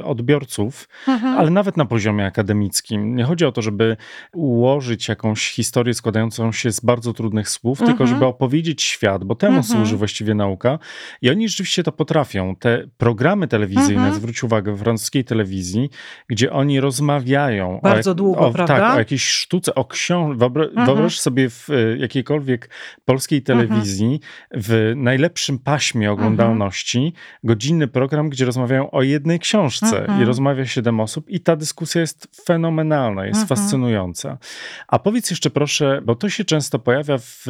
odbiorców, 0.03 0.89
mhm. 1.07 1.37
ale 1.37 1.49
nawet 1.49 1.77
na 1.77 1.85
poziomie 1.85 2.25
akademickim. 2.25 3.15
Nie 3.15 3.23
chodzi 3.23 3.45
o 3.45 3.51
to, 3.51 3.61
żeby 3.61 3.97
ułożyć 4.33 5.07
jakąś 5.07 5.26
historię 5.35 5.93
składającą 5.93 6.51
się 6.51 6.71
z 6.71 6.79
bardzo 6.79 7.13
trudnych 7.13 7.49
słów, 7.49 7.79
tylko 7.79 8.07
żeby 8.07 8.25
opowiedzieć 8.25 8.83
świat, 8.83 9.23
bo 9.23 9.35
temu 9.35 9.63
służy 9.63 9.97
właściwie 9.97 10.35
nauka. 10.35 10.79
I 11.21 11.29
oni 11.29 11.49
rzeczywiście 11.49 11.83
to 11.83 11.91
potrafią. 11.91 12.55
Te 12.55 12.87
programy 12.97 13.47
telewizyjne, 13.47 14.13
zwróć 14.13 14.43
uwagę, 14.43 14.73
w 14.73 14.79
francuskiej 14.79 15.25
telewizji, 15.25 15.89
gdzie 16.27 16.51
oni 16.51 16.79
rozmawiają 16.79 17.79
bardzo 17.83 18.11
o, 18.11 18.15
długo, 18.15 18.39
o, 18.39 18.51
prawda? 18.51 18.77
Tak, 18.77 18.95
o 18.95 18.99
jakiejś 18.99 19.27
sztuce, 19.27 19.75
o 19.75 19.85
książce. 19.85 20.49
Wyobraź 20.85 21.19
sobie 21.19 21.49
w 21.49 21.69
e, 21.69 21.97
jakiejkolwiek 21.97 22.69
polskiej 23.05 23.41
telewizji 23.41 24.19
w 24.51 24.93
najlepszym 24.95 25.59
paśmie 25.59 26.11
oglądalności 26.11 26.97
mhm. 26.97 27.13
godzinny 27.43 27.87
program, 27.87 28.29
gdzie 28.29 28.45
rozmawiają 28.45 28.91
o 28.91 29.01
jednej 29.01 29.39
książce 29.39 29.99
mhm. 29.99 30.21
i 30.21 30.25
rozmawia 30.25 30.65
siedem 30.65 30.99
osób 30.99 31.29
i 31.29 31.39
ta 31.39 31.55
dyskusja 31.55 32.01
jest 32.01 32.27
fenomenalna, 32.45 33.25
jest 33.25 33.41
mhm. 33.41 33.47
fascynująca. 33.47 34.37
A 34.87 34.99
powiedz 34.99 35.16
jeszcze 35.31 35.49
proszę, 35.49 36.01
bo 36.05 36.15
to 36.15 36.29
się 36.29 36.45
często 36.45 36.79
pojawia 36.79 37.17
w 37.17 37.45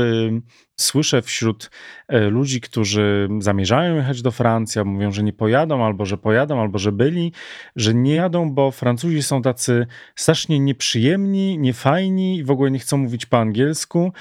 słyszę 0.80 1.22
wśród 1.22 1.72
e, 2.08 2.20
ludzi, 2.20 2.62
którzy 2.62 3.30
zamierzają 3.40 3.96
jechać 3.96 4.22
do 4.22 4.32
Francji, 4.32 4.84
mówią, 4.84 5.12
że 5.12 5.24
nie 5.24 5.34
pojadą, 5.34 5.86
albo 5.86 6.06
że 6.06 6.18
pojadą, 6.18 6.62
albo 6.62 6.78
że 6.80 6.92
byli, 6.92 7.32
że 7.76 7.94
nie 7.94 8.16
jadą, 8.16 8.52
bo 8.52 8.72
Francuzi 8.72 9.24
są 9.24 9.42
tacy 9.42 9.88
strasznie 10.16 10.60
nieprzyjemni, 10.60 11.58
niefajni 11.58 12.38
i 12.38 12.44
w 12.44 12.52
ogóle 12.52 12.72
nie 12.72 12.80
chcą 12.80 12.98
mówić 12.98 13.26
po 13.26 13.38
angielsku 13.38 14.14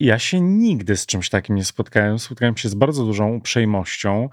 ja 0.00 0.18
się 0.18 0.40
nigdy 0.40 0.96
z 0.96 1.06
czymś 1.06 1.30
takim 1.30 1.56
nie 1.56 1.64
spotkałem. 1.64 2.18
Spotkałem 2.18 2.56
się 2.56 2.68
z 2.68 2.74
bardzo 2.74 3.04
dużą 3.04 3.34
uprzejmością, 3.34 4.28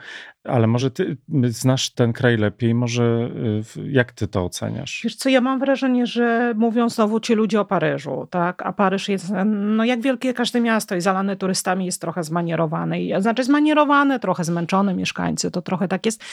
ale 0.48 0.68
może 0.68 0.92
ty 0.92 1.18
znasz 1.44 1.90
ten 1.90 2.14
kraj 2.14 2.38
lepiej, 2.38 2.74
może 2.74 3.30
y, 3.78 3.92
jak 3.92 4.12
ty 4.12 4.28
to 4.28 4.46
oceniasz? 4.46 5.02
Wiesz 5.04 5.16
co, 5.16 5.30
ja 5.30 5.42
mam 5.42 5.60
wrażenie, 5.60 6.06
że 6.06 6.54
mówią 6.58 6.90
znowu 6.90 7.20
ci 7.20 7.34
ludzie 7.34 7.62
o 7.62 7.66
Paryżu, 7.66 8.28
tak? 8.30 8.62
A 8.66 8.74
Paryż 8.74 9.10
jest, 9.10 9.34
no 9.46 9.86
jak 9.86 10.02
wielkie 10.02 10.34
każde 10.34 10.62
miasto 10.62 10.96
i 10.96 11.02
zalane 11.02 11.36
turystami 11.36 11.86
jest 11.86 12.02
trochę 12.02 12.24
zmanierowane. 12.24 12.98
Znaczy 13.20 13.44
zmanierowane, 13.44 14.20
trochę 14.20 14.44
zmęczone 14.44 14.94
mieszkańcy, 14.94 15.52
to 15.52 15.62
trochę 15.62 15.88
tak 15.88 16.06
jest. 16.06 16.24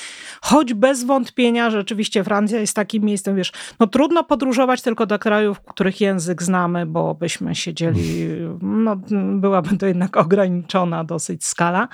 Choć 0.41 0.75
bez 0.75 1.05
wątpienia 1.05 1.71
rzeczywiście 1.71 2.25
Francja 2.25 2.61
jest 2.61 2.77
takim 2.77 3.05
miejscem, 3.05 3.37
wiesz, 3.37 3.53
no 3.81 3.87
trudno 3.87 4.25
podróżować 4.25 4.83
tylko 4.83 5.07
do 5.07 5.19
krajów, 5.19 5.61
których 5.61 6.01
język 6.01 6.43
znamy, 6.43 6.87
bo 6.87 7.15
byśmy 7.15 7.55
siedzieli, 7.55 8.29
no 8.63 8.97
byłaby 9.37 9.77
to 9.77 9.87
jednak 9.87 10.17
ograniczona 10.25 11.05
dosyć 11.05 11.45
skala. 11.45 11.89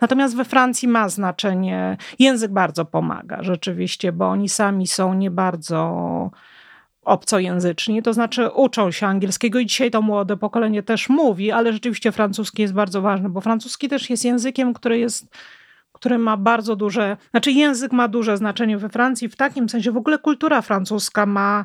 Natomiast 0.00 0.36
we 0.36 0.44
Francji 0.44 0.88
ma 0.88 1.08
znaczenie, 1.08 1.59
język 2.18 2.52
bardzo 2.52 2.84
pomaga 2.84 3.42
rzeczywiście, 3.42 4.12
bo 4.12 4.28
oni 4.28 4.48
sami 4.48 4.86
są 4.86 5.14
nie 5.14 5.30
bardzo 5.30 6.30
obcojęzyczni, 7.02 8.02
to 8.02 8.12
znaczy 8.12 8.48
uczą 8.48 8.90
się 8.90 9.06
angielskiego 9.06 9.58
i 9.58 9.66
dzisiaj 9.66 9.90
to 9.90 10.02
młode 10.02 10.36
pokolenie 10.36 10.82
też 10.82 11.08
mówi, 11.08 11.52
ale 11.52 11.72
rzeczywiście 11.72 12.12
francuski 12.12 12.62
jest 12.62 12.74
bardzo 12.74 13.02
ważny, 13.02 13.28
bo 13.28 13.40
francuski 13.40 13.88
też 13.88 14.10
jest 14.10 14.24
językiem, 14.24 14.74
który 14.74 14.98
jest 14.98 15.36
który 15.92 16.18
ma 16.18 16.36
bardzo 16.36 16.76
duże, 16.76 17.16
znaczy 17.30 17.52
język 17.52 17.92
ma 17.92 18.08
duże 18.08 18.36
znaczenie 18.36 18.78
we 18.78 18.88
Francji, 18.88 19.28
w 19.28 19.36
takim 19.36 19.68
sensie 19.68 19.92
w 19.92 19.96
ogóle 19.96 20.18
kultura 20.18 20.62
francuska 20.62 21.26
ma 21.26 21.64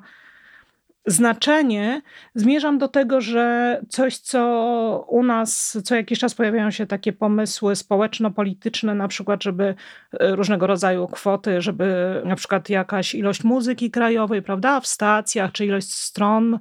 znaczenie, 1.07 2.01
zmierzam 2.35 2.77
do 2.77 2.88
tego, 2.88 3.21
że 3.21 3.79
coś, 3.89 4.17
co 4.17 5.05
u 5.07 5.24
nas 5.24 5.77
co 5.83 5.95
jakiś 5.95 6.19
czas 6.19 6.33
pojawiają 6.35 6.71
się 6.71 6.85
takie 6.85 7.13
pomysły 7.13 7.75
społeczno-polityczne, 7.75 8.95
na 8.95 9.07
przykład, 9.07 9.43
żeby 9.43 9.75
e, 10.19 10.35
różnego 10.35 10.67
rodzaju 10.67 11.07
kwoty, 11.07 11.62
żeby 11.62 12.21
na 12.25 12.35
przykład 12.35 12.69
jakaś 12.69 13.15
ilość 13.15 13.43
muzyki 13.43 13.91
krajowej, 13.91 14.41
prawda, 14.41 14.79
w 14.79 14.88
stacjach, 14.88 15.51
czy 15.51 15.65
ilość 15.65 15.93
stron, 15.93 16.59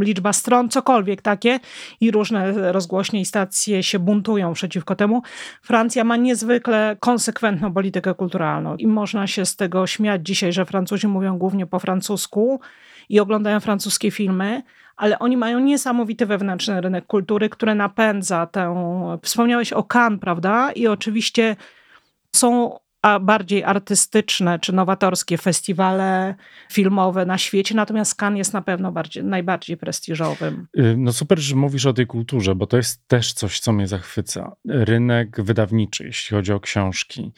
liczba 0.00 0.32
stron, 0.32 0.68
cokolwiek 0.68 1.22
takie 1.22 1.60
i 2.00 2.10
różne 2.10 2.72
rozgłośnie 2.72 3.20
i 3.20 3.24
stacje 3.24 3.82
się 3.82 3.98
buntują 3.98 4.52
przeciwko 4.52 4.96
temu. 4.96 5.22
Francja 5.62 6.04
ma 6.04 6.16
niezwykle 6.16 6.96
konsekwentną 7.00 7.72
politykę 7.72 8.14
kulturalną 8.14 8.76
i 8.76 8.86
można 8.86 9.26
się 9.26 9.46
z 9.46 9.56
tego 9.56 9.86
śmiać 9.86 10.26
dzisiaj, 10.26 10.52
że 10.52 10.64
Francuzi 10.64 11.08
mówią 11.08 11.38
głównie 11.38 11.66
po 11.66 11.78
francusku, 11.78 12.60
i 13.08 13.20
oglądają 13.20 13.60
francuskie 13.60 14.10
filmy, 14.10 14.62
ale 14.96 15.18
oni 15.18 15.36
mają 15.36 15.58
niesamowity 15.58 16.26
wewnętrzny 16.26 16.80
rynek 16.80 17.06
kultury, 17.06 17.48
który 17.48 17.74
napędza 17.74 18.46
tę. 18.46 18.74
Wspomniałeś 19.22 19.72
o 19.72 19.86
Cannes, 19.94 20.20
prawda? 20.20 20.72
I 20.72 20.86
oczywiście 20.86 21.56
są 22.36 22.78
a 23.02 23.20
bardziej 23.20 23.64
artystyczne 23.64 24.58
czy 24.58 24.72
nowatorskie 24.72 25.38
festiwale 25.38 26.34
filmowe 26.72 27.26
na 27.26 27.38
świecie, 27.38 27.74
natomiast 27.74 28.14
Cannes 28.14 28.38
jest 28.38 28.52
na 28.52 28.62
pewno 28.62 28.92
bardziej, 28.92 29.24
najbardziej 29.24 29.76
prestiżowym. 29.76 30.66
Y, 30.78 30.94
no 30.98 31.12
super, 31.12 31.38
że 31.38 31.56
mówisz 31.56 31.86
o 31.86 31.92
tej 31.92 32.06
kulturze, 32.06 32.54
bo 32.54 32.66
to 32.66 32.76
jest 32.76 33.08
też 33.08 33.32
coś, 33.32 33.60
co 33.60 33.72
mnie 33.72 33.86
zachwyca. 33.86 34.56
Rynek 34.68 35.42
wydawniczy, 35.42 36.04
jeśli 36.04 36.36
chodzi 36.36 36.52
o 36.52 36.60
książki, 36.60 37.32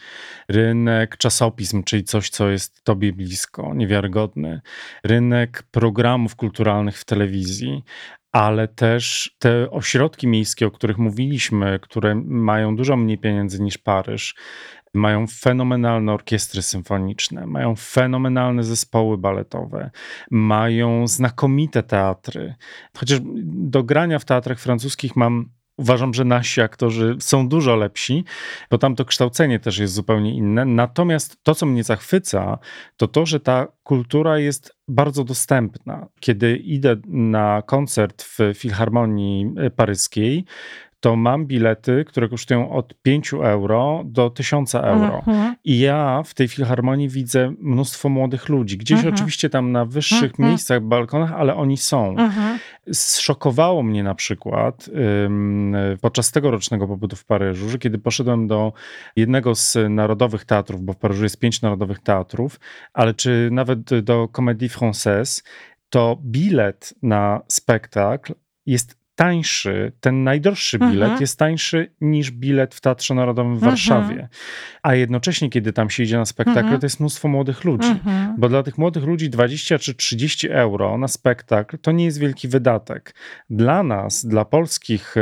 rynek 0.49 1.17
czasopism, 1.17 1.83
czyli 1.83 2.05
coś, 2.05 2.31
co 2.31 2.51
jest 2.51 2.85
tobie 2.85 3.13
blisko, 3.13 3.75
niewiarygodny, 3.75 4.61
rynek 5.05 5.63
programów 5.71 6.37
kulturalnych 6.37 6.99
w 6.99 7.05
telewizji, 7.05 7.83
ale 8.33 8.69
też 8.69 9.37
te 9.39 9.71
ośrodki 9.71 10.27
miejskie, 10.27 10.67
o 10.67 10.71
których 10.71 10.99
mówiliśmy, 10.99 11.79
które 11.83 12.15
mają 12.25 12.77
dużo 12.77 12.97
mniej 12.97 13.19
pieniędzy 13.19 13.63
niż 13.63 13.79
Paryż, 13.79 14.35
mają 14.95 15.27
fenomenalne 15.27 16.13
orkiestry 16.13 16.63
symfoniczne, 16.63 17.47
mają 17.47 17.75
fenomenalne 17.77 18.65
zespoły 18.65 19.19
baletowe, 19.19 19.91
mają 20.31 21.07
znakomite 21.07 21.83
teatry. 21.83 22.55
Chociaż 22.97 23.21
do 23.45 23.83
grania 23.83 24.19
w 24.19 24.25
teatrach 24.25 24.61
francuskich 24.61 25.17
mam 25.17 25.51
Uważam, 25.77 26.15
że 26.15 26.25
nasi 26.25 26.61
aktorzy 26.61 27.17
są 27.21 27.49
dużo 27.49 27.77
lepsi, 27.77 28.25
bo 28.71 28.79
tam 28.79 28.95
to 28.97 29.05
kształcenie 29.05 29.61
też 29.61 29.79
jest 29.79 29.95
zupełnie 29.95 30.35
inne. 30.35 30.65
Natomiast 30.65 31.43
to, 31.43 31.55
co 31.55 31.67
mnie 31.67 31.85
zachwyca, 31.85 32.59
to 32.97 33.09
to, 33.09 33.27
że 33.27 33.41
ta 33.41 33.67
kultura 33.83 34.39
jest 34.39 34.77
bardzo 34.89 35.25
dostępna. 35.25 36.07
Kiedy 36.21 36.57
idę 36.57 36.97
na 37.07 37.63
koncert 37.63 38.23
w 38.23 38.39
Filharmonii 38.55 39.55
Paryskiej, 39.77 40.45
to 41.05 41.17
mam 41.17 41.47
bilety, 41.47 42.05
które 42.05 42.29
kosztują 42.29 42.71
od 42.71 42.95
5 43.03 43.33
euro 43.33 44.03
do 44.05 44.31
1000 44.31 44.75
euro. 44.75 45.17
Mhm. 45.17 45.57
I 45.65 45.79
ja 45.79 46.23
w 46.27 46.35
tej 46.35 46.49
filharmonii 46.49 47.09
widzę 47.09 47.55
mnóstwo 47.59 48.09
młodych 48.09 48.49
ludzi. 48.49 48.79
Gdzieś 48.79 48.99
mhm. 48.99 49.15
oczywiście 49.15 49.51
tam 49.51 49.73
na 49.73 49.85
wyższych 49.85 50.31
mhm. 50.31 50.49
miejscach, 50.49 50.81
balkonach, 50.83 51.33
ale 51.33 51.55
oni 51.55 51.77
są. 51.77 52.17
Zszokowało 52.93 53.83
mnie 53.83 54.03
na 54.03 54.15
przykład 54.15 54.91
ym, 55.25 55.77
podczas 56.01 56.33
tegorocznego 56.33 56.89
pobytu 56.89 57.17
w 57.17 57.25
Paryżu, 57.25 57.69
że 57.69 57.79
kiedy 57.79 57.99
poszedłem 57.99 58.47
do 58.47 58.73
jednego 59.17 59.55
z 59.55 59.77
narodowych 59.89 60.45
teatrów, 60.45 60.83
bo 60.83 60.93
w 60.93 60.97
Paryżu 60.97 61.23
jest 61.23 61.39
pięć 61.39 61.63
narodowych 61.63 61.99
teatrów, 61.99 62.61
ale 62.93 63.15
czy 63.15 63.49
nawet 63.53 64.01
do 64.01 64.29
Comédie 64.33 64.69
Française, 64.69 65.43
to 65.91 66.19
bilet 66.23 66.95
na 67.03 67.41
spektakl 67.49 68.35
jest 68.67 69.04
tańszy, 69.15 69.93
ten 70.01 70.25
najdroższy 70.25 70.79
bilet 70.79 71.03
mhm. 71.03 71.21
jest 71.21 71.39
tańszy 71.39 71.95
niż 72.01 72.31
bilet 72.31 72.75
w 72.75 72.81
Teatrze 72.81 73.15
Narodowym 73.15 73.53
w 73.53 73.55
mhm. 73.55 73.71
Warszawie. 73.71 74.29
A 74.83 74.95
jednocześnie, 74.95 75.51
kiedy 75.51 75.73
tam 75.73 75.91
się 75.91 76.03
idzie 76.03 76.17
na 76.17 76.25
spektakl, 76.25 76.61
mhm. 76.61 76.81
to 76.81 76.87
jest 76.87 77.01
mnóstwo 77.01 77.29
młodych 77.29 77.65
ludzi. 77.65 77.89
Mhm. 77.89 78.35
Bo 78.39 78.49
dla 78.49 78.63
tych 78.63 78.79
młodych 78.79 79.05
ludzi 79.05 79.31
20 79.31 79.79
czy 79.79 79.95
30 79.95 80.49
euro 80.51 80.99
na 80.99 81.09
spektakl 81.09 81.79
to 81.79 81.93
nie 81.93 82.05
jest 82.05 82.19
wielki 82.19 82.49
wydatek. 82.49 83.15
Dla 83.51 83.83
nas, 83.83 84.27
dla 84.27 84.45
polskich 84.45 85.15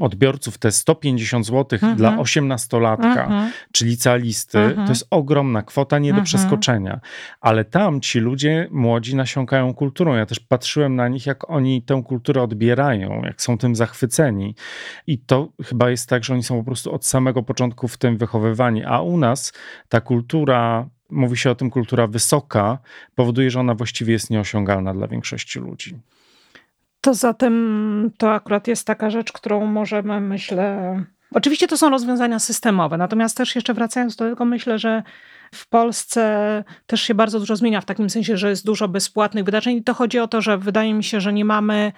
odbiorców, 0.00 0.58
te 0.58 0.72
150 0.72 1.46
zł 1.46 1.66
mhm. 1.72 1.96
dla 1.96 2.16
18-latka, 2.16 3.22
mhm. 3.22 3.50
czyli 3.72 3.96
calisty, 3.96 4.58
mhm. 4.58 4.86
to 4.86 4.92
jest 4.92 5.06
ogromna 5.10 5.62
kwota, 5.62 5.98
nie 5.98 6.08
do 6.08 6.18
mhm. 6.18 6.24
przeskoczenia. 6.24 7.00
Ale 7.40 7.64
tam 7.64 8.00
ci 8.00 8.20
ludzie 8.20 8.68
młodzi 8.70 9.16
nasiąkają 9.16 9.74
kulturą. 9.74 10.14
Ja 10.14 10.26
też 10.26 10.40
patrzyłem 10.40 10.96
na 10.96 11.08
nich, 11.08 11.26
jak 11.26 11.50
oni 11.50 11.82
tę 11.82 12.02
kulturę 12.06 12.42
odbierają, 12.42 13.22
jak 13.24 13.42
są 13.42 13.58
tym 13.58 13.76
zachwyceni. 13.76 14.54
I 15.06 15.18
to 15.18 15.48
chyba 15.64 15.90
jest 15.90 16.08
tak, 16.08 16.24
że 16.24 16.34
oni 16.34 16.42
są 16.42 16.58
po 16.58 16.64
prostu 16.64 16.94
od 16.94 17.06
samego 17.06 17.42
początku 17.42 17.88
w 17.88 17.96
tym 17.96 18.16
wychowywani. 18.16 18.84
A 18.84 19.00
u 19.00 19.16
nas 19.16 19.52
ta 19.88 20.00
kultura 20.00 20.88
mówi 21.10 21.36
się 21.36 21.50
o 21.50 21.54
tym 21.54 21.70
kultura 21.70 22.06
wysoka, 22.06 22.78
powoduje, 23.14 23.50
że 23.50 23.60
ona 23.60 23.74
właściwie 23.74 24.12
jest 24.12 24.30
nieosiągalna 24.30 24.94
dla 24.94 25.08
większości 25.08 25.58
ludzi. 25.58 25.96
To 27.00 27.14
zatem 27.14 28.10
to 28.18 28.34
akurat 28.34 28.68
jest 28.68 28.86
taka 28.86 29.10
rzecz, 29.10 29.32
którą 29.32 29.66
możemy, 29.66 30.20
myślę. 30.20 30.96
Oczywiście 31.34 31.68
to 31.68 31.76
są 31.76 31.90
rozwiązania 31.90 32.38
systemowe, 32.38 32.96
natomiast 32.96 33.36
też 33.36 33.54
jeszcze 33.54 33.74
wracając 33.74 34.16
do 34.16 34.30
tego, 34.30 34.44
myślę, 34.44 34.78
że 34.78 35.02
w 35.54 35.68
Polsce 35.68 36.64
też 36.86 37.02
się 37.02 37.14
bardzo 37.14 37.40
dużo 37.40 37.56
zmienia 37.56 37.80
w 37.80 37.84
takim 37.84 38.10
sensie, 38.10 38.36
że 38.36 38.50
jest 38.50 38.66
dużo 38.66 38.88
bezpłatnych 38.88 39.44
wydarzeń. 39.44 39.76
I 39.76 39.84
to 39.84 39.94
chodzi 39.94 40.18
o 40.18 40.28
to, 40.28 40.40
że 40.40 40.58
wydaje 40.58 40.94
mi 40.94 41.04
się, 41.04 41.20
że 41.20 41.32
nie 41.32 41.44
mamy. 41.44 41.92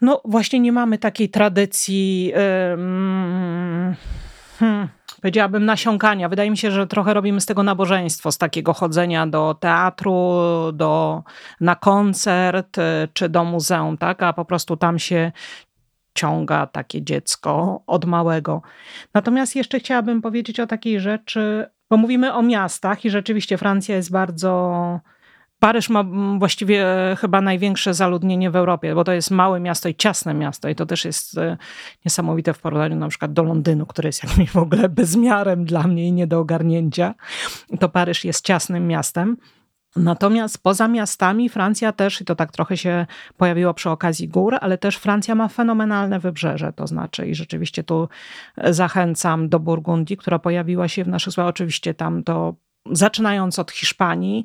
No 0.00 0.20
właśnie 0.24 0.60
nie 0.60 0.72
mamy 0.72 0.98
takiej 0.98 1.28
tradycji. 1.28 2.24
Yy, 2.26 2.32
powiedziałabym, 5.22 5.64
nasiąkania. 5.64 6.28
Wydaje 6.28 6.50
mi 6.50 6.58
się, 6.58 6.70
że 6.70 6.86
trochę 6.86 7.14
robimy 7.14 7.40
z 7.40 7.46
tego 7.46 7.62
nabożeństwo, 7.62 8.32
z 8.32 8.38
takiego 8.38 8.72
chodzenia 8.72 9.26
do 9.26 9.54
teatru, 9.60 10.32
do, 10.72 11.22
na 11.60 11.76
koncert 11.76 12.78
y, 12.78 12.82
czy 13.12 13.28
do 13.28 13.44
muzeum, 13.44 13.98
tak? 13.98 14.22
a 14.22 14.32
po 14.32 14.44
prostu 14.44 14.76
tam 14.76 14.98
się 14.98 15.32
ciąga 16.14 16.66
takie 16.66 17.02
dziecko 17.02 17.82
od 17.86 18.04
małego. 18.04 18.62
Natomiast 19.14 19.56
jeszcze 19.56 19.78
chciałabym 19.78 20.22
powiedzieć 20.22 20.60
o 20.60 20.66
takiej 20.66 21.00
rzeczy, 21.00 21.66
bo 21.90 21.96
mówimy 21.96 22.34
o 22.34 22.42
miastach 22.42 23.04
i 23.04 23.10
rzeczywiście 23.10 23.58
Francja 23.58 23.96
jest 23.96 24.10
bardzo 24.10 25.00
Paryż 25.62 25.88
ma 25.88 26.04
właściwie 26.38 26.86
chyba 27.20 27.40
największe 27.40 27.94
zaludnienie 27.94 28.50
w 28.50 28.56
Europie, 28.56 28.94
bo 28.94 29.04
to 29.04 29.12
jest 29.12 29.30
małe 29.30 29.60
miasto 29.60 29.88
i 29.88 29.94
ciasne 29.94 30.34
miasto 30.34 30.68
i 30.68 30.74
to 30.74 30.86
też 30.86 31.04
jest 31.04 31.38
e, 31.38 31.56
niesamowite 32.04 32.54
w 32.54 32.58
porównaniu 32.58 32.96
na 32.96 33.08
przykład 33.08 33.32
do 33.32 33.42
Londynu, 33.42 33.86
który 33.86 34.08
jest 34.08 34.22
jakimś 34.24 34.50
w 34.50 34.56
ogóle 34.56 34.88
bezmiarem 34.88 35.64
dla 35.64 35.82
mnie 35.82 36.08
i 36.08 36.12
nie 36.12 36.26
do 36.26 36.40
ogarnięcia. 36.40 37.14
To 37.80 37.88
Paryż 37.88 38.24
jest 38.24 38.44
ciasnym 38.44 38.86
miastem. 38.86 39.36
Natomiast 39.96 40.62
poza 40.62 40.88
miastami 40.88 41.48
Francja 41.48 41.92
też, 41.92 42.20
i 42.20 42.24
to 42.24 42.34
tak 42.34 42.52
trochę 42.52 42.76
się 42.76 43.06
pojawiło 43.36 43.74
przy 43.74 43.90
okazji 43.90 44.28
gór, 44.28 44.56
ale 44.60 44.78
też 44.78 44.96
Francja 44.96 45.34
ma 45.34 45.48
fenomenalne 45.48 46.20
wybrzeże, 46.20 46.72
to 46.72 46.86
znaczy 46.86 47.26
i 47.26 47.34
rzeczywiście 47.34 47.84
tu 47.84 48.08
zachęcam 48.64 49.48
do 49.48 49.58
Burgundii, 49.60 50.16
która 50.16 50.38
pojawiła 50.38 50.88
się 50.88 51.04
w 51.04 51.08
naszych. 51.08 51.38
Oczywiście 51.38 51.94
tam 51.94 52.24
to 52.24 52.54
zaczynając 52.90 53.58
od 53.58 53.70
Hiszpanii, 53.70 54.44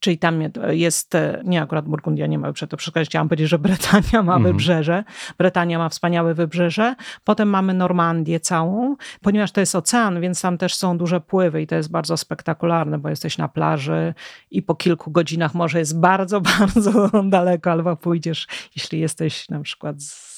czyli 0.00 0.18
tam 0.18 0.42
jest, 0.70 1.12
nie 1.44 1.62
akurat 1.62 1.84
Burgundia 1.84 2.26
nie 2.26 2.38
ma 2.38 2.46
wybrzeże, 2.46 2.66
to 2.68 2.76
chciałam 3.04 3.28
powiedzieć, 3.28 3.48
że 3.48 3.58
Bretania 3.58 4.22
ma 4.22 4.36
mhm. 4.36 4.42
wybrzeże, 4.42 5.04
Bretania 5.38 5.78
ma 5.78 5.88
wspaniałe 5.88 6.34
wybrzeże, 6.34 6.94
potem 7.24 7.48
mamy 7.48 7.74
Normandię 7.74 8.40
całą, 8.40 8.96
ponieważ 9.20 9.52
to 9.52 9.60
jest 9.60 9.74
ocean, 9.74 10.20
więc 10.20 10.42
tam 10.42 10.58
też 10.58 10.74
są 10.74 10.98
duże 10.98 11.20
pływy 11.20 11.62
i 11.62 11.66
to 11.66 11.74
jest 11.74 11.90
bardzo 11.90 12.16
spektakularne, 12.16 12.98
bo 12.98 13.08
jesteś 13.08 13.38
na 13.38 13.48
plaży 13.48 14.14
i 14.50 14.62
po 14.62 14.74
kilku 14.74 15.10
godzinach 15.10 15.54
może 15.54 15.78
jest 15.78 16.00
bardzo, 16.00 16.40
bardzo 16.58 17.10
daleko, 17.24 17.70
albo 17.70 17.96
pójdziesz, 17.96 18.46
jeśli 18.76 19.00
jesteś 19.00 19.48
na 19.48 19.60
przykład 19.60 20.02
z 20.02 20.31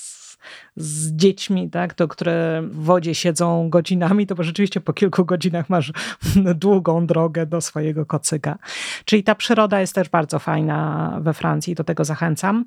z 0.77 1.13
dziećmi, 1.13 1.71
tak, 1.71 1.95
to 1.95 2.09
które 2.09 2.63
w 2.63 2.85
wodzie 2.85 3.15
siedzą 3.15 3.71
godzinami, 3.71 4.27
to 4.27 4.43
rzeczywiście 4.43 4.81
po 4.81 4.93
kilku 4.93 5.25
godzinach 5.25 5.71
masz 5.71 5.93
długą 6.55 7.07
drogę 7.07 7.47
do 7.47 7.61
swojego 7.61 8.07
kocyka. 8.07 8.59
Czyli 9.05 9.23
ta 9.23 9.35
przyroda 9.35 9.81
jest 9.81 9.95
też 9.95 10.09
bardzo 10.09 10.39
fajna 10.39 11.19
we 11.21 11.35
Francji, 11.35 11.75
do 11.75 11.85
tego 11.85 12.05
zachęcam. 12.05 12.65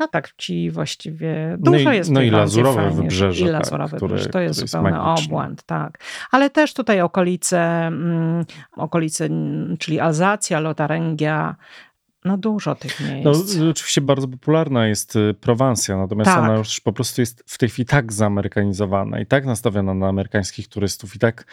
No 0.00 0.08
tak, 0.08 0.32
ci 0.36 0.70
właściwie 0.70 1.56
dużo 1.58 1.84
no 1.84 1.92
i, 1.92 1.96
jest. 1.96 2.10
No 2.10 2.22
i 2.22 2.30
lazurowe 2.30 2.82
fajnie, 2.82 2.96
wybrzeże. 2.96 3.44
I 3.44 3.44
tak, 3.44 3.52
lazurowe 3.52 3.90
tak, 3.90 4.00
wybrzeże, 4.00 4.30
to 4.30 4.40
jest 4.40 4.60
zupełny 4.60 5.00
obłęd, 5.00 5.62
tak. 5.62 5.98
Ale 6.30 6.50
też 6.50 6.74
tutaj 6.74 7.00
okolice, 7.00 7.60
mm, 7.86 8.44
okolice, 8.76 9.28
czyli 9.78 10.00
Alzacja, 10.00 10.60
Lotarengia, 10.60 11.56
no 12.24 12.38
dużo 12.38 12.74
tych 12.74 13.00
miejsc. 13.00 13.56
No, 13.56 13.70
oczywiście 13.70 14.00
bardzo 14.00 14.28
popularna 14.28 14.86
jest 14.86 15.16
y, 15.16 15.34
Prowansja, 15.40 15.96
natomiast 15.96 16.30
tak. 16.30 16.44
ona 16.44 16.54
już 16.56 16.80
po 16.80 16.92
prostu 16.92 17.20
jest 17.20 17.44
w 17.46 17.58
tej 17.58 17.68
chwili 17.68 17.86
tak 17.86 18.12
zamerykanizowana 18.12 19.20
i 19.20 19.26
tak 19.26 19.46
nastawiona 19.46 19.94
na 19.94 20.08
amerykańskich 20.08 20.68
turystów 20.68 21.16
i 21.16 21.18
tak 21.18 21.44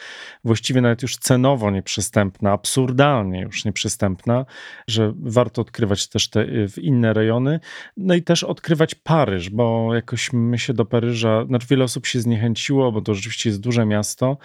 właściwie 0.44 0.80
nawet 0.80 1.02
już 1.02 1.16
cenowo 1.16 1.70
nieprzystępna, 1.70 2.52
absurdalnie 2.52 3.42
już 3.42 3.64
nieprzystępna, 3.64 4.46
że 4.88 5.12
warto 5.22 5.62
odkrywać 5.62 6.08
też 6.08 6.30
te 6.30 6.40
y, 6.40 6.68
inne 6.80 7.12
rejony. 7.12 7.60
No 7.96 8.14
i 8.14 8.22
też 8.22 8.44
odkrywać 8.44 8.94
Paryż, 8.94 9.50
bo 9.50 9.94
jakoś 9.94 10.32
my 10.32 10.58
się 10.58 10.74
do 10.74 10.84
Paryża, 10.84 11.44
znaczy 11.44 11.66
wiele 11.70 11.84
osób 11.84 12.06
się 12.06 12.20
zniechęciło, 12.20 12.92
bo 12.92 13.00
to 13.00 13.14
rzeczywiście 13.14 13.48
jest 13.48 13.60
duże 13.60 13.86
miasto, 13.86 14.36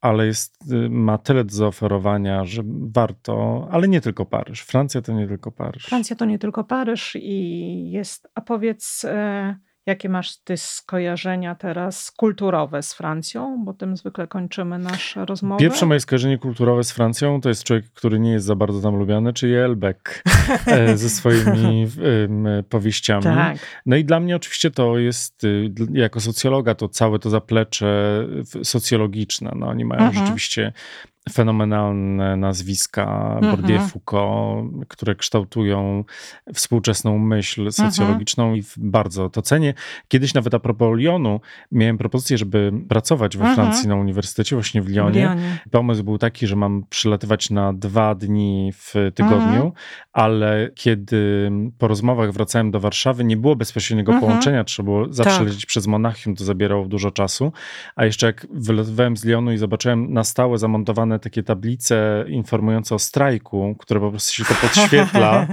ale 0.00 0.26
jest, 0.26 0.72
y, 0.72 0.88
ma 0.90 1.18
tyle 1.18 1.44
do 1.44 1.54
zaoferowania, 1.54 2.44
że 2.44 2.62
warto, 2.94 3.68
ale 3.70 3.88
nie 3.88 4.00
tylko 4.00 4.26
Paryż. 4.26 4.60
Francja 4.60 5.02
to 5.02 5.12
nie 5.12 5.28
tylko 5.28 5.52
Paryż. 5.52 5.84
Francja 5.84 6.16
to 6.16 6.24
nie 6.24 6.38
tylko 6.38 6.64
Paryż 6.64 7.16
i 7.16 7.90
jest, 7.90 8.28
a 8.34 8.40
powiedz, 8.40 9.04
e, 9.04 9.56
Jakie 9.86 10.08
masz 10.08 10.36
ty 10.36 10.56
skojarzenia 10.56 11.54
teraz 11.54 12.10
kulturowe 12.10 12.82
z 12.82 12.94
Francją? 12.94 13.64
Bo 13.64 13.74
tym 13.74 13.96
zwykle 13.96 14.26
kończymy 14.26 14.78
naszą 14.78 15.24
rozmowę. 15.24 15.60
Pierwsze 15.60 15.86
moje 15.86 16.00
skojarzenie 16.00 16.38
kulturowe 16.38 16.84
z 16.84 16.92
Francją 16.92 17.40
to 17.40 17.48
jest 17.48 17.64
człowiek, 17.64 17.84
który 17.92 18.20
nie 18.20 18.32
jest 18.32 18.46
za 18.46 18.54
bardzo 18.56 18.80
tam 18.80 18.96
lubiany, 18.96 19.32
czyli 19.32 19.54
Elbeck 19.54 20.22
e, 20.66 20.96
ze 20.96 21.10
swoimi 21.10 21.86
powieściami. 22.68 23.22
Tak. 23.22 23.58
No 23.86 23.96
i 23.96 24.04
dla 24.04 24.20
mnie 24.20 24.36
oczywiście 24.36 24.70
to 24.70 24.98
jest, 24.98 25.44
y, 25.44 25.70
jako 25.92 26.20
socjologa, 26.20 26.74
to 26.74 26.88
całe 26.88 27.18
to 27.18 27.30
zaplecze 27.30 28.26
socjologiczne. 28.62 29.52
No, 29.56 29.68
oni 29.68 29.84
mają 29.84 30.02
mhm. 30.02 30.26
rzeczywiście 30.26 30.72
fenomenalne 31.28 32.36
nazwiska 32.36 33.34
mhm. 33.34 33.56
Bourdieu, 33.56 33.78
Foucault, 33.78 34.88
które 34.88 35.14
kształtują 35.14 36.04
współczesną 36.54 37.18
myśl 37.18 37.60
mhm. 37.60 37.72
socjologiczną 37.72 38.54
i 38.54 38.62
bardzo 38.76 39.30
to 39.30 39.42
cenię. 39.42 39.74
Kiedyś 40.08 40.34
nawet 40.34 40.54
a 40.54 40.58
propos 40.58 40.98
Lyonu 40.98 41.40
miałem 41.72 41.98
propozycję, 41.98 42.38
żeby 42.38 42.72
pracować 42.88 43.36
we 43.36 43.44
mhm. 43.44 43.56
Francji 43.56 43.88
na 43.88 43.96
uniwersytecie, 43.96 44.56
właśnie 44.56 44.82
w 44.82 44.88
Lyonie. 44.88 45.20
Lyonie. 45.20 45.58
Pomysł 45.70 46.04
był 46.04 46.18
taki, 46.18 46.46
że 46.46 46.56
mam 46.56 46.84
przylatywać 46.90 47.50
na 47.50 47.72
dwa 47.72 48.14
dni 48.14 48.72
w 48.72 48.94
tygodniu, 49.14 49.72
ale 50.12 50.70
kiedy 50.74 51.50
po 51.78 51.88
rozmowach 51.88 52.32
wracałem 52.32 52.70
do 52.70 52.80
Warszawy, 52.80 53.24
nie 53.24 53.36
było 53.36 53.56
bezpośredniego 53.56 54.20
połączenia, 54.20 54.64
trzeba 54.64 54.84
było 54.84 55.12
zawsze 55.12 55.38
tak. 55.38 55.46
lecieć 55.46 55.66
przez 55.66 55.86
Monachium, 55.86 56.36
to 56.36 56.44
zabierało 56.44 56.86
dużo 56.86 57.10
czasu, 57.10 57.52
a 57.96 58.04
jeszcze 58.04 58.26
jak 58.26 58.46
wylatywałem 58.50 59.16
z 59.16 59.24
Lyonu 59.24 59.52
i 59.52 59.58
zobaczyłem 59.58 60.12
na 60.12 60.24
stałe 60.24 60.58
zamontowane 60.58 61.09
takie 61.18 61.42
tablice 61.42 62.24
informujące 62.28 62.94
o 62.94 62.98
strajku, 62.98 63.76
które 63.78 64.00
po 64.00 64.10
prostu 64.10 64.32
się 64.32 64.44
to 64.44 64.54
podświetla, 64.54 65.46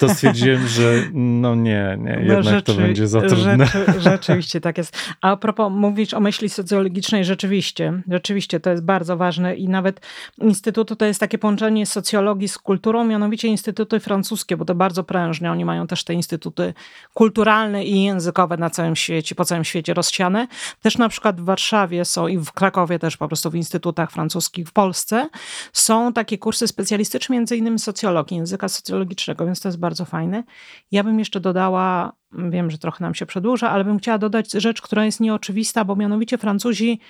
to 0.00 0.08
stwierdziłem, 0.08 0.68
że 0.68 1.02
no 1.12 1.54
nie, 1.54 1.96
nie, 2.00 2.12
no 2.16 2.20
jednak 2.20 2.44
rzeczy, 2.44 2.62
to 2.62 2.74
będzie 2.74 3.08
za 3.08 3.20
trudne. 3.20 3.66
Rzeczy, 3.66 4.00
rzeczywiście 4.00 4.60
tak 4.60 4.78
jest. 4.78 4.96
A, 5.20 5.36
a 5.36 5.36
propos, 5.36 5.72
mówisz 5.72 6.14
o 6.14 6.20
myśli 6.20 6.48
socjologicznej, 6.48 7.24
rzeczywiście, 7.24 8.02
rzeczywiście 8.10 8.60
to 8.60 8.70
jest 8.70 8.84
bardzo 8.84 9.16
ważne 9.16 9.54
i 9.54 9.68
nawet 9.68 10.00
instytutu 10.38 10.96
to 10.96 11.04
jest 11.04 11.20
takie 11.20 11.38
połączenie 11.38 11.86
socjologii 11.86 12.48
z 12.48 12.58
kulturą, 12.58 13.04
mianowicie 13.04 13.48
instytuty 13.48 14.00
francuskie, 14.00 14.56
bo 14.56 14.64
to 14.64 14.74
bardzo 14.74 15.04
prężnie, 15.04 15.50
oni 15.50 15.64
mają 15.64 15.86
też 15.86 16.04
te 16.04 16.14
instytuty 16.14 16.74
kulturalne 17.14 17.84
i 17.84 18.04
językowe 18.04 18.56
na 18.56 18.70
całym 18.70 18.96
świecie, 18.96 19.34
po 19.34 19.44
całym 19.44 19.64
świecie 19.64 19.94
rozsiane. 19.94 20.46
Też 20.82 20.98
na 20.98 21.08
przykład 21.08 21.40
w 21.40 21.44
Warszawie 21.44 22.04
są 22.04 22.28
i 22.28 22.38
w 22.38 22.52
Krakowie 22.52 22.98
też 22.98 23.16
po 23.16 23.28
prostu 23.28 23.50
w 23.50 23.54
instytutach 23.54 24.10
francuskich, 24.10 24.68
w 24.68 24.72
Polsce 24.72 24.95
Polsce 24.96 25.28
są 25.72 26.12
takie 26.12 26.38
kursy 26.38 26.68
specjalistyczne, 26.68 27.36
między 27.36 27.56
innymi 27.56 27.78
socjologii, 27.78 28.36
języka 28.36 28.68
socjologicznego, 28.68 29.46
więc 29.46 29.60
to 29.60 29.68
jest 29.68 29.78
bardzo 29.78 30.04
fajne. 30.04 30.44
Ja 30.90 31.04
bym 31.04 31.18
jeszcze 31.18 31.40
dodała, 31.40 32.12
wiem, 32.32 32.70
że 32.70 32.78
trochę 32.78 33.04
nam 33.04 33.14
się 33.14 33.26
przedłuża, 33.26 33.70
ale 33.70 33.84
bym 33.84 33.98
chciała 33.98 34.18
dodać 34.18 34.52
rzecz, 34.52 34.82
która 34.82 35.04
jest 35.04 35.20
nieoczywista, 35.20 35.84
bo 35.84 35.96
mianowicie 35.96 36.38
Francuzi 36.38 37.00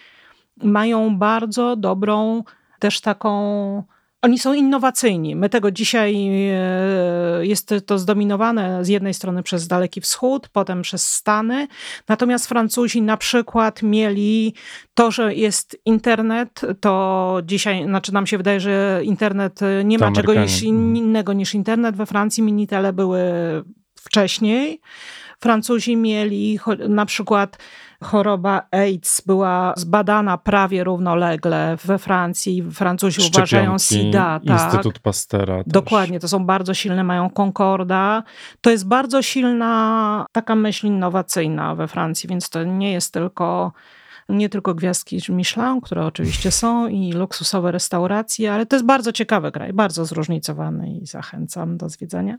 mają 0.63 1.19
bardzo 1.19 1.77
dobrą 1.77 2.45
też 2.79 3.01
taką 3.01 3.83
oni 4.23 4.39
są 4.39 4.53
innowacyjni. 4.53 5.37
My 5.37 5.49
tego 5.49 5.71
dzisiaj 5.71 6.27
e, 6.51 7.47
jest 7.47 7.75
to 7.87 7.99
zdominowane 7.99 8.85
z 8.85 8.89
jednej 8.89 9.15
strony 9.15 9.43
przez 9.43 9.69
Daleki 9.69 10.01
Wschód, 10.01 10.49
potem 10.49 10.83
przez 10.83 11.13
Stany. 11.13 11.69
Natomiast 12.09 12.47
Francuzi 12.47 13.03
na 13.03 13.17
przykład 13.17 13.83
mieli 13.83 14.55
to, 14.95 15.11
że 15.11 15.35
jest 15.35 15.81
internet, 15.85 16.61
to 16.81 17.39
dzisiaj, 17.45 17.85
znaczy 17.85 18.15
nam 18.15 18.27
się 18.27 18.37
wydaje, 18.37 18.61
że 18.61 19.01
internet 19.05 19.61
nie 19.85 19.99
ma 19.99 20.13
czegoś 20.13 20.63
innego 20.63 21.33
niż 21.33 21.55
internet. 21.55 21.97
We 21.97 22.07
Francji 22.07 22.43
minitele 22.43 22.93
były 22.93 23.21
wcześniej. 23.95 24.81
Francuzi 25.41 25.97
mieli 25.97 26.59
na 26.89 27.07
przykład 27.07 27.59
choroba 28.05 28.63
AIDS 28.71 29.21
była 29.21 29.75
zbadana 29.77 30.39
prawie 30.39 30.85
równolegle 30.85 31.77
we 31.85 31.99
Francji. 31.99 32.63
Francuzi 32.73 33.21
Szczepionki, 33.23 33.39
uważają 33.39 33.79
SIDA. 33.79 34.41
Tak. 34.47 34.63
Instytut 34.63 34.99
Pastera. 34.99 35.65
Też. 35.65 35.73
Dokładnie, 35.73 36.21
to 36.21 36.29
są 36.29 36.47
bardzo 36.47 36.75
silne, 36.75 37.05
mają 37.05 37.31
Concorda. 37.31 38.23
To 38.61 38.71
jest 38.71 38.89
bardzo 38.89 39.23
silna 39.23 40.27
taka 40.33 40.55
myśl 40.55 40.87
innowacyjna 40.87 41.75
we 41.75 41.89
Francji, 41.89 42.29
więc 42.29 42.51
to 42.51 42.65
nie 42.65 42.93
jest 42.93 43.13
tylko 43.13 43.73
nie 44.29 44.49
tylko 44.49 44.75
gwiazdki 44.75 45.19
Michelin, 45.29 45.81
które 45.81 46.07
oczywiście 46.07 46.51
są 46.51 46.89
i 46.89 47.13
luksusowe 47.13 47.73
restauracje, 47.73 48.53
ale 48.53 48.67
to 48.67 48.77
jest 48.77 48.87
bardzo 48.87 49.13
ciekawy 49.13 49.53
kraj, 49.53 49.73
bardzo 49.73 50.05
zróżnicowany 50.05 50.91
i 50.91 51.07
zachęcam 51.07 51.77
do 51.77 51.89
zwiedzania. 51.89 52.37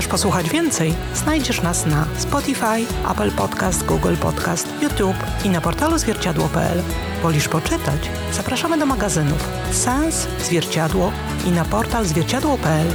Chcesz 0.00 0.10
posłuchać 0.10 0.50
więcej? 0.50 0.94
Znajdziesz 1.14 1.62
nas 1.62 1.86
na 1.86 2.06
Spotify, 2.18 2.86
Apple 3.10 3.30
Podcast, 3.30 3.84
Google 3.84 4.14
Podcast, 4.16 4.68
YouTube 4.82 5.16
i 5.44 5.48
na 5.48 5.60
portalu 5.60 5.98
zwierciadło.pl. 5.98 6.82
Wolisz 7.22 7.48
poczytać? 7.48 8.10
Zapraszamy 8.32 8.78
do 8.78 8.86
magazynów 8.86 9.48
Sens, 9.72 10.26
Zwierciadło 10.44 11.12
i 11.46 11.50
na 11.50 11.64
portal 11.64 12.06
zwierciadło.pl. 12.06 12.86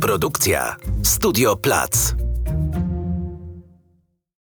Produkcja 0.00 0.76
Studio 1.02 1.56
Plac. 1.56 2.14